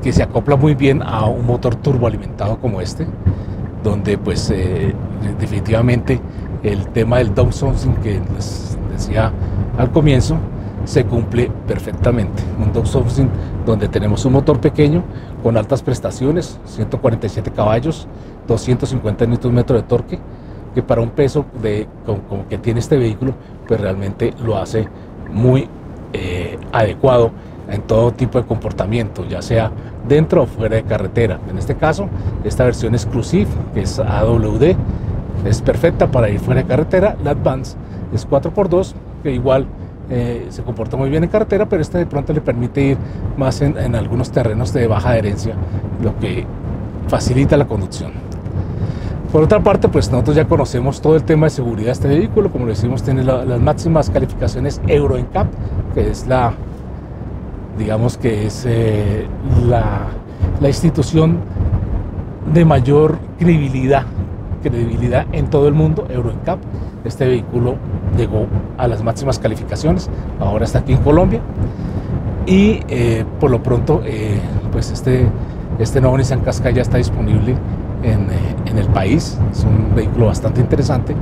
que 0.03 0.13
se 0.13 0.23
acopla 0.23 0.57
muy 0.57 0.75
bien 0.75 1.03
a 1.03 1.27
un 1.27 1.47
motor 1.47 1.75
turboalimentado 1.75 2.59
como 2.59 2.81
este, 2.81 3.07
donde 3.83 4.17
pues 4.17 4.53
definitivamente 5.39 6.21
el 6.63 6.87
tema 6.89 7.19
del 7.19 7.35
downsizing 7.35 7.95
que 7.97 8.21
decía 8.99 9.33
al 9.79 9.91
comienzo, 9.91 10.37
se 10.85 11.05
cumple 11.05 11.51
perfectamente. 11.67 12.43
Un 12.59 12.73
downsizing 12.73 13.31
donde 13.65 13.89
tenemos 13.89 14.25
un 14.25 14.33
motor 14.33 14.61
pequeño 14.61 15.03
con 15.43 15.57
altas 15.57 15.83
prestaciones, 15.83 16.59
147 16.67 17.51
caballos, 17.53 18.07
250 18.47 19.27
Nm 19.27 19.65
de 19.65 19.83
torque, 19.83 20.19
que 20.75 20.83
para 20.83 21.01
un 21.01 21.11
peso 21.11 21.45
de, 21.63 21.87
como, 22.05 22.47
que 22.49 22.59
tiene 22.59 22.81
este 22.81 22.97
vehículo, 22.97 23.35
pues 23.67 23.81
realmente 23.81 24.35
lo 24.45 24.57
hace 24.57 24.89
muy 25.33 25.69
eh, 26.13 26.59
adecuado 26.73 27.31
en 27.71 27.83
todo 27.83 28.13
tipo 28.13 28.39
de 28.39 28.47
comportamiento, 28.47 29.27
ya 29.29 29.43
sea 29.43 29.71
dentro 30.09 30.43
o 30.43 30.47
fuera 30.47 30.77
de 30.77 30.85
carretera. 30.85 31.39
En 31.51 31.59
este 31.59 31.77
caso, 31.77 32.09
esta 32.45 32.65
versión 32.65 32.95
exclusiva, 32.95 33.51
que 33.75 33.83
es 33.83 33.99
AWD, 33.99 34.75
es 35.45 35.61
perfecta 35.61 36.11
para 36.11 36.31
ir 36.31 36.41
fuera 36.41 36.63
de 36.63 36.67
carretera. 36.67 37.17
La 37.23 37.33
Advance 37.33 37.77
es 38.13 38.29
4x2, 38.29 38.93
que 39.23 39.33
igual 39.33 39.67
eh, 40.11 40.47
se 40.51 40.63
comporta 40.63 40.97
muy 40.97 41.11
bien 41.11 41.25
en 41.25 41.31
carretera, 41.31 41.67
pero 41.69 41.83
esta 41.83 41.99
de 41.99 42.07
pronto 42.07 42.33
le 42.33 42.41
permite 42.41 42.81
ir 42.81 42.99
más 43.37 43.61
en, 43.61 43.95
algunos 43.95 44.31
terrenos 44.31 44.73
de 44.73 44.87
baja 44.87 45.11
adherencia, 45.11 45.55
lo 46.03 46.19
que 46.19 46.47
facilita 47.09 47.57
la 47.57 47.67
conducción. 47.67 48.13
Por 49.33 49.43
otra 49.43 49.61
parte, 49.61 49.89
pues 49.89 50.11
nosotros 50.11 50.37
ya 50.37 50.47
conocemos 50.47 51.03
todo 51.03 51.15
el 51.17 51.23
tema 51.23 51.47
de 51.47 51.51
seguridad 51.51 51.87
de 51.87 51.93
este 51.93 52.09
vehículo, 52.09 52.51
como 52.51 52.65
lo 52.65 52.71
decimos, 52.71 53.03
tiene 53.03 53.23
las 53.23 53.61
máximas 53.61 54.09
calificaciones 54.09 54.81
Euro 54.87 55.19
NCAP, 55.19 55.47
que 55.95 56.11
es 56.11 56.27
la, 56.27 56.55
digamos 57.79 58.17
que 58.17 58.47
es 58.47 58.65
eh, 58.67 59.27
la, 59.67 60.07
la 60.61 60.69
institución 60.69 61.41
de 62.55 62.65
mayor 62.65 63.19
credibilidad 63.39 64.07
credibilidad 64.63 65.27
en 65.33 65.49
todo 65.49 65.69
el 65.69 65.75
mundo, 65.75 66.07
Euro 66.11 66.33
NCAP. 66.33 66.59
Este 67.05 67.27
vehículo 67.27 67.77
llegó 68.17 68.47
a 68.77 68.89
las 68.89 69.03
máximas 69.03 69.39
calificaciones, 69.39 70.11
ahora 70.41 70.65
está 70.65 70.81
aquí 70.81 70.93
en 70.93 71.03
Colombia. 71.03 71.41
Y 72.47 72.81
eh, 72.89 73.25
por 73.39 73.51
lo 73.51 73.63
pronto 73.63 74.01
eh, 74.07 74.41
pues 74.73 74.91
este, 74.91 75.27
este 75.79 76.01
nuevo 76.01 76.17
Nissan 76.17 76.41
Qashqai 76.41 76.73
ya 76.73 76.83
está 76.83 76.97
disponible 76.97 77.55
en, 78.03 78.31
eh, 78.31 78.57
en, 78.65 78.79
el 78.79 78.87
país, 78.87 79.39
es 79.53 79.65
un 79.65 79.95
vehículo 79.95 80.27
bastante 80.27 80.61
interesante 80.63 81.15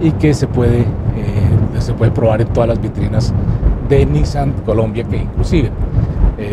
y 0.00 0.12
que 0.12 0.34
se 0.34 0.46
puede, 0.46 0.84
se 1.80 1.94
puede 1.94 2.12
probar 2.12 2.42
en 2.42 2.48
todas 2.48 2.68
las 2.68 2.80
vitrinas 2.80 3.34
de 3.88 4.06
Nissan 4.06 4.52
Colombia 4.64 5.02
que 5.02 5.16
inclusive 5.16 5.70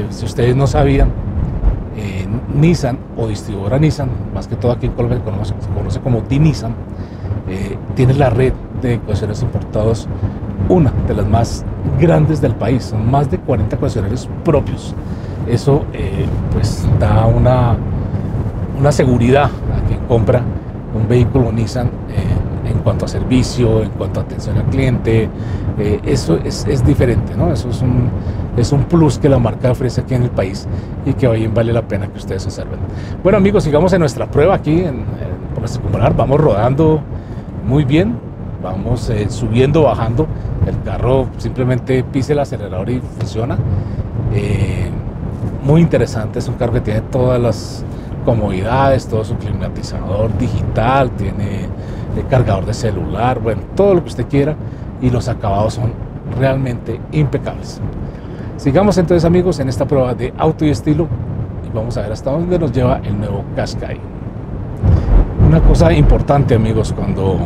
si 0.09 0.25
ustedes 0.25 0.55
no 0.55 0.65
sabían 0.65 1.11
Nissan 2.55 2.97
o 3.17 3.27
distribuidora 3.27 3.77
Nissan, 3.77 4.09
más 4.33 4.47
que 4.47 4.55
todo 4.55 4.71
aquí 4.71 4.87
en 4.87 4.93
Colombia 4.93 5.19
se 5.43 5.53
conoce, 5.75 5.99
como 5.99 6.21
D-Nissan, 6.21 6.73
tiene 7.95 8.13
la 8.15 8.29
red 8.31 8.53
de 8.81 8.99
concesionarios 8.99 9.43
importados, 9.43 10.07
una 10.69 10.91
de 11.07 11.13
las 11.13 11.27
más 11.27 11.65
grandes 11.99 12.41
del 12.41 12.55
país, 12.55 12.85
son 12.85 13.09
más 13.09 13.29
de 13.29 13.37
40 13.37 13.77
concesionarios 13.77 14.29
propios. 14.43 14.93
Eso 15.47 15.85
eh, 15.93 16.25
pues 16.51 16.87
da 16.99 17.25
una, 17.25 17.75
una 18.79 18.91
seguridad 18.91 19.45
a 19.45 19.87
quien 19.87 19.99
compra 20.07 20.41
un 20.95 21.07
vehículo 21.07 21.51
Nissan 21.51 21.87
eh, 21.87 22.71
en 22.71 22.79
cuanto 22.79 23.05
a 23.05 23.07
servicio, 23.07 23.83
en 23.83 23.89
cuanto 23.91 24.19
a 24.19 24.23
atención 24.23 24.57
al 24.57 24.65
cliente, 24.65 25.29
eso 26.05 26.39
es, 26.43 26.65
es, 26.67 26.85
diferente, 26.85 27.35
¿no? 27.35 27.51
Eso 27.51 27.69
es 27.69 27.81
un, 27.81 28.09
es 28.57 28.71
un 28.71 28.83
plus 28.85 29.19
que 29.19 29.27
la 29.27 29.37
marca 29.37 29.71
ofrece 29.71 30.01
aquí 30.01 30.15
en 30.15 30.23
el 30.23 30.29
país 30.29 30.67
y 31.05 31.13
que 31.13 31.27
hoy 31.27 31.47
vale 31.47 31.73
la 31.73 31.81
pena 31.81 32.07
que 32.07 32.17
ustedes 32.17 32.45
observen. 32.45 32.79
Bueno 33.21 33.37
amigos, 33.37 33.63
sigamos 33.65 33.91
en 33.93 33.99
nuestra 33.99 34.25
prueba 34.31 34.55
aquí 34.55 34.81
en, 34.81 35.03
por 35.53 35.63
la 35.63 35.67
circunvalar, 35.67 36.15
vamos 36.15 36.39
rodando 36.39 37.01
muy 37.67 37.83
bien, 37.83 38.15
vamos 38.65 39.09
eh, 39.09 39.29
subiendo, 39.29 39.83
bajando, 39.83 40.27
el 40.65 40.81
carro 40.83 41.27
simplemente 41.37 42.03
pise 42.03 42.33
el 42.33 42.39
acelerador 42.39 42.89
y 42.89 42.99
funciona. 42.99 43.57
Eh, 44.33 44.89
muy 45.63 45.81
interesante, 45.81 46.39
es 46.39 46.47
un 46.47 46.55
carro 46.55 46.73
que 46.73 46.81
tiene 46.81 47.01
todas 47.01 47.39
las 47.39 47.85
comodidades, 48.25 49.07
todo 49.07 49.23
su 49.23 49.35
climatizador 49.35 50.35
digital, 50.37 51.11
tiene 51.11 51.67
el 52.17 52.27
cargador 52.27 52.65
de 52.65 52.73
celular, 52.73 53.39
bueno, 53.39 53.61
todo 53.75 53.95
lo 53.95 54.01
que 54.01 54.09
usted 54.09 54.27
quiera 54.27 54.55
y 55.01 55.09
los 55.09 55.27
acabados 55.27 55.75
son 55.75 55.93
realmente 56.37 56.99
impecables. 57.11 57.79
Sigamos 58.57 58.97
entonces 58.97 59.25
amigos 59.25 59.59
en 59.59 59.69
esta 59.69 59.85
prueba 59.85 60.13
de 60.13 60.33
auto 60.37 60.65
y 60.65 60.69
estilo 60.69 61.07
y 61.67 61.75
vamos 61.75 61.97
a 61.97 62.01
ver 62.01 62.11
hasta 62.11 62.31
dónde 62.31 62.57
nos 62.57 62.71
lleva 62.71 62.99
el 63.03 63.17
nuevo 63.17 63.43
Qashqai. 63.55 63.99
Una 65.47 65.61
cosa 65.61 65.93
importante 65.93 66.55
amigos, 66.55 66.93
cuando, 66.93 67.37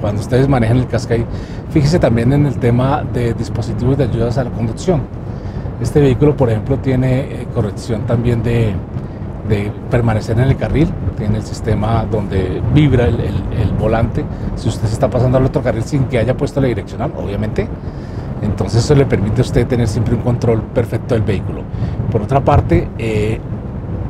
cuando 0.00 0.20
ustedes 0.20 0.48
manejan 0.48 0.78
el 0.78 0.86
Qashqai, 0.86 1.24
fíjese 1.70 1.98
también 1.98 2.32
en 2.32 2.46
el 2.46 2.58
tema 2.58 3.04
de 3.12 3.34
dispositivos 3.34 3.96
de 3.98 4.04
ayudas 4.04 4.38
a 4.38 4.44
la 4.44 4.50
conducción. 4.50 5.02
Este 5.80 6.00
vehículo, 6.00 6.36
por 6.36 6.50
ejemplo, 6.50 6.78
tiene 6.78 7.20
eh, 7.20 7.46
corrección 7.54 8.06
también 8.06 8.42
de, 8.42 8.74
de 9.48 9.70
permanecer 9.90 10.38
en 10.38 10.44
el 10.44 10.56
carril, 10.56 10.88
tiene 11.16 11.38
el 11.38 11.44
sistema 11.44 12.04
donde 12.10 12.62
vibra 12.74 13.06
el, 13.06 13.72
volante, 13.78 14.24
si 14.56 14.68
usted 14.68 14.86
se 14.88 14.94
está 14.94 15.10
pasando 15.10 15.38
al 15.38 15.44
otro 15.44 15.62
carril 15.62 15.84
sin 15.84 16.04
que 16.04 16.18
haya 16.18 16.36
puesto 16.36 16.60
la 16.60 16.68
direccional, 16.68 17.12
obviamente, 17.16 17.68
entonces 18.42 18.84
eso 18.84 18.94
le 18.94 19.04
permite 19.06 19.42
a 19.42 19.44
usted 19.44 19.66
tener 19.66 19.86
siempre 19.86 20.14
un 20.14 20.22
control 20.22 20.62
perfecto 20.62 21.14
del 21.14 21.22
vehículo. 21.22 21.62
Por 22.10 22.22
otra 22.22 22.40
parte, 22.40 22.88
eh, 22.98 23.38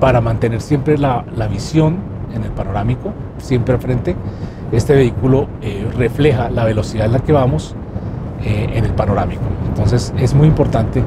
para 0.01 0.21
mantener 0.21 0.61
siempre 0.61 0.99
la, 0.99 1.25
visión 1.51 1.97
en 2.35 2.45
el 2.45 2.51
panorámico, 2.51 3.13
siempre 3.39 3.75
al 3.75 3.81
frente, 3.81 4.15
este 4.73 4.95
vehículo 4.95 5.49
eh, 5.63 5.87
refleja 5.97 6.51
la 6.51 6.65
velocidad 6.65 7.07
en 7.07 7.13
la 7.13 7.21
que 7.21 7.33
vamos 7.33 7.75
eh, 8.45 8.71
en 8.75 8.85
el 8.85 8.93
panorámico. 8.93 9.43
Entonces 9.69 10.13
es 10.19 10.35
muy 10.35 10.49
importante 10.49 11.03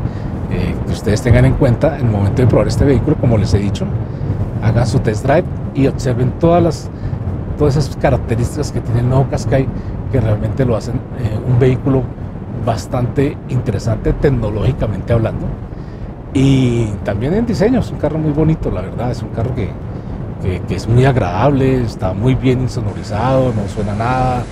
que 0.88 0.92
ustedes 0.92 1.22
tengan 1.22 1.46
en 1.46 1.54
cuenta 1.54 2.00
en 2.00 2.08
el 2.08 2.12
momento 2.12 2.42
de 2.42 2.48
probar 2.48 2.68
este 2.68 2.84
vehículo, 2.84 3.16
como 3.18 3.38
les 3.38 3.54
he 3.54 3.60
dicho, 3.60 3.86
hagan 4.64 4.88
su 4.88 5.00
test 5.00 5.24
drive 5.24 5.44
y 5.76 5.86
observen 5.86 6.32
todas 6.40 6.64
las 6.64 6.90
todas 7.60 7.76
esas 7.76 7.96
características 7.98 8.72
que 8.72 8.80
tiene 8.80 9.02
el 9.02 9.10
nuevo 9.10 9.28
Qashqai 9.30 9.68
que 10.12 10.22
realmente 10.22 10.66
lo 10.66 10.78
hacen 10.78 10.96
eh, 10.96 11.38
un 11.46 11.60
vehículo 11.60 12.04
bastante 12.66 13.38
interesante 13.50 14.14
tecnológicamente 14.14 15.14
hablando 15.14 15.46
y 16.34 16.86
también 17.04 17.34
en 17.34 17.46
diseño 17.46 17.82
es 17.82 17.92
un 17.92 17.98
carro 17.98 18.18
muy 18.18 18.32
bonito 18.32 18.72
la 18.72 18.82
verdad 18.82 19.12
es 19.12 19.22
un 19.22 19.30
carro 19.30 19.54
que, 19.54 19.70
que, 20.42 20.76
es 20.76 20.88
muy 20.88 21.06
agradable 21.06 21.82
está 21.82 22.14
muy 22.14 22.36
bien 22.36 22.62
insonorizado 22.62 23.54
no 23.54 23.68
suena 23.68 23.94
nada 23.96 24.44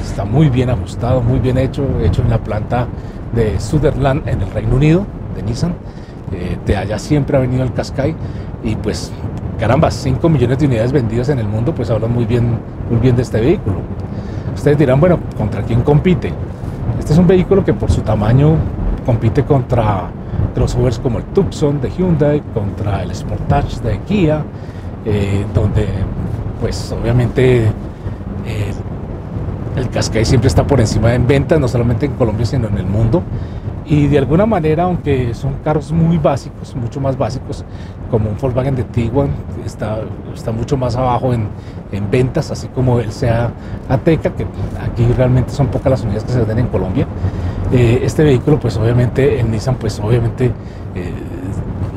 está 0.00 0.24
muy 0.24 0.48
bien 0.48 0.70
ajustado 0.70 1.20
muy 1.20 1.38
bien 1.38 1.58
hecho 1.58 1.86
hecho 2.02 2.22
en 2.22 2.30
la 2.30 2.38
planta 2.38 2.86
de 3.34 3.58
Sutherland 3.60 4.28
en 4.28 4.42
el 4.42 4.50
Reino 4.50 4.76
Unido 4.76 5.06
de 5.34 5.42
Nissan 5.42 5.74
eh, 6.32 6.58
de 6.64 6.76
allá 6.76 6.98
siempre 6.98 7.36
ha 7.36 7.40
venido 7.40 7.62
el 7.62 7.72
Qashqai 7.72 8.14
y 8.62 8.76
pues 8.76 9.12
caramba, 9.58 9.90
5 9.90 10.28
millones 10.28 10.58
de 10.58 10.66
unidades 10.66 10.92
vendidas 10.92 11.28
en 11.28 11.38
el 11.38 11.46
mundo, 11.48 11.74
pues 11.74 11.90
hablan 11.90 12.12
muy 12.12 12.24
bien, 12.24 12.58
muy 12.90 13.00
bien 13.00 13.16
de 13.16 13.22
este 13.22 13.40
vehículo. 13.40 13.76
Ustedes 14.54 14.78
dirán, 14.78 15.00
bueno, 15.00 15.18
¿contra 15.36 15.62
quién 15.62 15.82
compite? 15.82 16.32
Este 16.98 17.12
es 17.12 17.18
un 17.18 17.26
vehículo 17.26 17.64
que 17.64 17.72
por 17.72 17.90
su 17.90 18.02
tamaño 18.02 18.56
compite 19.04 19.44
contra 19.44 20.10
crossovers 20.54 20.98
como 20.98 21.18
el 21.18 21.24
Tucson 21.24 21.80
de 21.80 21.90
Hyundai, 21.90 22.42
contra 22.52 23.02
el 23.02 23.14
Sportage 23.14 23.80
de 23.80 23.98
Kia, 24.00 24.44
eh, 25.04 25.44
donde 25.54 25.86
pues 26.60 26.92
obviamente 26.92 27.64
eh, 27.64 28.72
el 29.76 29.88
Qashqai 29.88 30.24
siempre 30.24 30.48
está 30.48 30.66
por 30.66 30.80
encima 30.80 31.14
en 31.14 31.26
ventas, 31.26 31.58
no 31.60 31.68
solamente 31.68 32.06
en 32.06 32.12
Colombia, 32.12 32.46
sino 32.46 32.68
en 32.68 32.78
el 32.78 32.86
mundo 32.86 33.22
y 33.86 34.06
de 34.06 34.18
alguna 34.18 34.46
manera, 34.46 34.84
aunque 34.84 35.34
son 35.34 35.54
carros 35.62 35.92
muy 35.92 36.16
básicos, 36.16 36.74
mucho 36.74 37.00
más 37.00 37.18
básicos, 37.18 37.64
como 38.10 38.30
un 38.30 38.36
Volkswagen 38.38 38.76
de 38.76 38.84
Tiguan, 38.84 39.28
está, 39.64 39.98
está 40.34 40.52
mucho 40.52 40.76
más 40.76 40.96
abajo 40.96 41.34
en, 41.34 41.48
en 41.92 42.10
ventas, 42.10 42.50
así 42.50 42.68
como 42.68 42.98
el 42.98 43.12
Sea 43.12 43.52
Ateca, 43.88 44.30
que 44.30 44.46
aquí 44.82 45.06
realmente 45.16 45.50
son 45.50 45.66
pocas 45.66 45.90
las 45.90 46.02
unidades 46.02 46.24
que 46.24 46.32
se 46.32 46.38
venden 46.38 46.60
en 46.60 46.66
Colombia. 46.68 47.06
Eh, 47.72 48.00
este 48.02 48.24
vehículo, 48.24 48.58
pues 48.58 48.76
obviamente, 48.78 49.38
en 49.38 49.50
Nissan, 49.50 49.74
pues 49.74 50.00
obviamente 50.00 50.46
eh, 50.94 51.12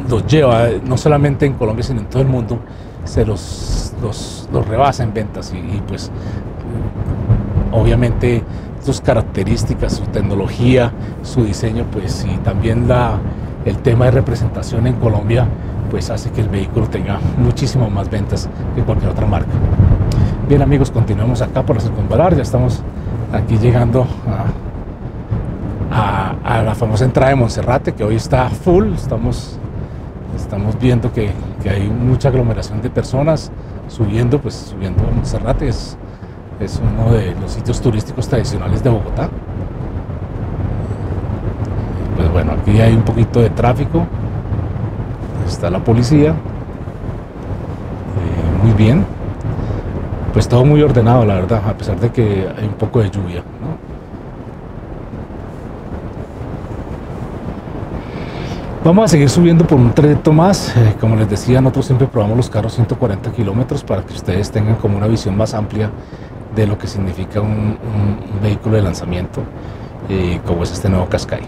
los 0.10 0.26
lleva, 0.28 0.68
no 0.86 0.98
solamente 0.98 1.46
en 1.46 1.54
Colombia, 1.54 1.84
sino 1.84 2.02
en 2.02 2.08
todo 2.08 2.22
el 2.22 2.28
mundo, 2.28 2.60
se 3.08 3.26
los, 3.26 3.94
los, 4.02 4.48
los 4.52 4.68
rebasa 4.68 5.04
en 5.04 5.14
ventas 5.14 5.54
y, 5.54 5.82
pues 5.88 6.12
obviamente 7.72 8.44
sus 8.84 9.02
características, 9.02 9.94
su 9.94 10.04
tecnología, 10.06 10.92
su 11.24 11.44
diseño, 11.44 11.86
pues 11.92 12.26
y 12.26 12.38
también 12.38 12.88
la, 12.88 13.18
el 13.66 13.78
tema 13.80 14.06
de 14.06 14.12
representación 14.12 14.88
en 14.88 14.94
Colombia, 14.94 15.48
pues 15.90 16.10
hace 16.10 16.30
que 16.32 16.42
el 16.42 16.50
vehículo 16.50 16.88
tenga 16.88 17.20
muchísimas 17.38 17.92
más 17.92 18.10
ventas 18.10 18.50
que 18.76 18.82
cualquier 18.84 19.12
otra 19.12 19.26
marca. 19.26 19.52
Bien 20.48 20.62
amigos, 20.62 20.92
continuamos 20.92 21.42
acá 21.42 21.64
por 21.64 21.76
la 21.76 21.82
circunvalar, 21.82 22.36
ya 22.36 22.44
estamos 22.44 22.82
aquí 23.34 23.58
llegando 23.58 24.08
a, 25.92 26.36
a, 26.44 26.62
la 26.64 26.76
famosa 26.76 27.06
entrada 27.06 27.30
de 27.30 27.36
Monserrate, 27.36 27.94
que 27.94 28.04
hoy 28.04 28.16
está 28.16 28.50
full, 28.50 28.94
estamos, 28.94 29.58
estamos 30.36 30.80
viendo 30.80 31.12
que, 31.12 31.32
hay 31.68 31.88
mucha 31.88 32.30
aglomeración 32.30 32.82
de 32.82 32.90
personas 32.90 33.52
subiendo, 33.88 34.40
pues 34.40 34.56
subiendo 34.56 35.04
a 35.08 35.12
Monserrate, 35.12 35.68
es, 35.68 35.98
es 36.60 36.82
uno 36.82 37.12
de 37.14 37.36
los 37.40 37.52
sitios 37.52 37.82
turísticos 37.82 38.28
tradicionales 38.28 38.84
de 38.84 38.90
Bogotá. 38.90 39.30
Pues 42.16 42.32
bueno, 42.32 42.54
aquí 42.54 42.80
hay 42.82 42.94
un 42.96 43.04
poquito 43.04 43.40
de 43.42 43.50
tráfico. 43.50 44.06
Está 45.48 45.70
la 45.70 45.84
policía. 45.84 46.32
Eh, 46.32 46.34
muy 48.64 48.74
bien. 48.74 49.06
Pues 50.34 50.48
todo 50.48 50.66
muy 50.66 50.82
ordenado, 50.82 51.26
la 51.26 51.36
verdad, 51.36 51.62
a 51.68 51.74
pesar 51.78 52.00
de 52.00 52.12
que 52.12 52.48
hay 52.58 52.66
un 52.66 52.74
poco 52.74 53.02
de 53.02 53.10
lluvia. 53.10 53.44
Vamos 58.88 59.04
a 59.04 59.08
seguir 59.10 59.30
subiendo 59.30 59.68
por 59.68 59.78
un 59.78 59.92
trayecto 59.94 60.32
más. 60.32 60.70
Eh, 60.78 60.96
como 60.98 61.18
les 61.18 61.30
decía, 61.30 61.60
nosotros 61.60 61.88
siempre 61.88 62.08
probamos 62.08 62.38
los 62.38 62.50
carros 62.50 62.74
140 62.74 63.34
kilómetros 63.34 63.84
para 63.84 64.02
que 64.02 64.14
ustedes 64.14 64.50
tengan 64.50 64.76
como 64.76 64.96
una 64.96 65.08
visión 65.08 65.36
más 65.36 65.54
amplia 65.54 65.92
de 66.56 66.66
lo 66.66 66.78
que 66.78 66.88
significa 66.88 67.42
un, 67.42 67.78
vehículo 68.42 68.78
de 68.78 68.84
lanzamiento 68.84 69.42
eh, 70.08 70.40
como 70.46 70.64
es 70.64 70.72
este 70.72 70.88
nuevo 70.88 71.06
Qashqai. 71.10 71.42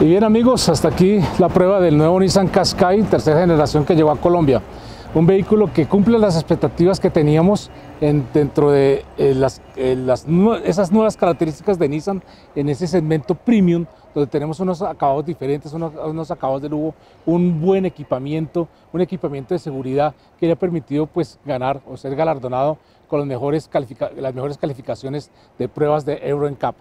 Y 0.00 0.04
bien 0.06 0.24
amigos, 0.24 0.66
hasta 0.70 0.88
aquí 0.88 1.20
la 1.38 1.50
prueba 1.50 1.80
del 1.80 1.98
nuevo 1.98 2.18
Nissan 2.18 2.48
Qashqai, 2.48 3.02
tercera 3.02 3.40
generación 3.40 3.84
que 3.84 3.94
llegó 3.94 4.12
a 4.12 4.16
Colombia. 4.16 4.62
Un 5.12 5.26
vehículo 5.26 5.72
que 5.72 5.86
cumple 5.86 6.20
las 6.20 6.36
expectativas 6.36 7.00
que 7.00 7.10
teníamos 7.10 7.68
en, 8.00 8.28
dentro 8.32 8.70
de 8.70 9.04
eh, 9.18 9.48
eh, 9.76 10.60
esas 10.64 10.92
nuevas 10.92 11.16
características 11.16 11.80
de 11.80 11.88
Nissan 11.88 12.22
en 12.54 12.68
ese 12.68 12.86
segmento 12.86 13.34
premium 13.34 13.86
donde 14.14 14.30
tenemos 14.30 14.60
unos 14.60 14.82
acabados 14.82 15.26
diferentes, 15.26 15.72
unos, 15.72 16.30
acabados 16.30 16.62
de 16.62 16.68
lujo, 16.68 16.94
un 17.26 17.60
buen 17.60 17.86
equipamiento, 17.86 18.68
un 18.92 19.00
equipamiento 19.00 19.52
de 19.52 19.58
seguridad 19.58 20.14
que 20.38 20.46
le 20.46 20.52
ha 20.52 20.56
permitido 20.56 21.06
pues 21.06 21.40
ganar 21.44 21.80
o 21.88 21.96
ser 21.96 22.14
galardonado 22.14 22.78
con 23.08 23.18
los 23.18 23.26
mejores 23.26 23.68
las 24.16 24.32
mejores 24.32 24.58
calificaciones 24.58 25.32
de 25.58 25.68
pruebas 25.68 26.04
de 26.04 26.20
Euro 26.22 26.48
NCAP. 26.48 26.76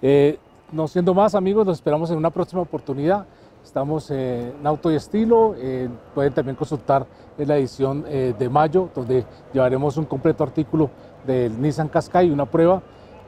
Eh, 0.00 0.38
no 0.72 0.88
siendo 0.88 1.12
más 1.12 1.34
amigos, 1.34 1.66
nos 1.66 1.76
esperamos 1.76 2.10
en 2.10 2.16
una 2.16 2.30
próxima 2.30 2.62
oportunidad. 2.62 3.26
Estamos 3.66 4.12
en 4.12 4.64
Auto 4.64 4.92
y 4.92 4.94
Estilo, 4.94 5.56
eh, 5.58 5.88
pueden 6.14 6.32
también 6.32 6.54
consultar 6.54 7.04
en 7.36 7.48
la 7.48 7.56
edición 7.56 8.04
eh, 8.06 8.32
de 8.38 8.48
mayo, 8.48 8.88
donde 8.94 9.24
llevaremos 9.52 9.96
un 9.96 10.04
completo 10.04 10.44
artículo 10.44 10.88
del 11.26 11.60
Nissan 11.60 11.88
Qashqai, 11.88 12.30
una 12.30 12.46
prueba 12.46 12.80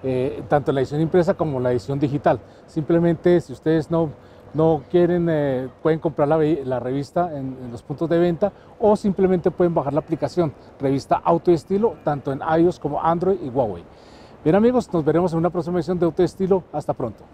eh, 0.05 0.44
tanto 0.48 0.70
en 0.70 0.77
la 0.77 0.83
edición 0.83 1.01
impresa 1.01 1.35
como 1.35 1.57
en 1.57 1.64
la 1.64 1.72
edición 1.72 1.98
digital. 1.98 2.38
Simplemente 2.68 3.40
si 3.40 3.53
ustedes 3.53 3.90
no, 3.90 4.11
no 4.55 4.85
quieren, 4.88 5.70
pueden 5.83 5.98
comprar 5.98 6.29
la, 6.29 6.38
la 6.38 6.79
revista 6.79 7.37
en, 7.37 7.59
en, 7.61 7.72
los 7.72 7.83
puntos 7.83 8.09
de 8.09 8.20
venta 8.20 8.53
o 8.79 8.94
simplemente 8.94 9.51
pueden 9.51 9.74
bajar 9.74 9.92
la 9.92 10.01
aplicación 10.01 10.53
revista 10.79 11.16
Auto 11.16 11.51
Estilo 11.51 11.96
tanto 12.05 12.31
en 12.31 12.40
iOS 12.61 12.79
como 12.79 13.03
Android 13.03 13.38
y 13.42 13.48
Huawei. 13.48 13.83
Bien 14.44 14.55
amigos, 14.55 14.88
nos 14.92 15.05
veremos 15.05 15.33
en 15.33 15.40
una 15.40 15.51
próxima 15.51 15.79
edición 15.79 15.98
de 15.98 16.07
Auto 16.07 16.22
Estilo. 16.22 16.62
Hasta 16.72 16.94
pronto. 16.94 17.24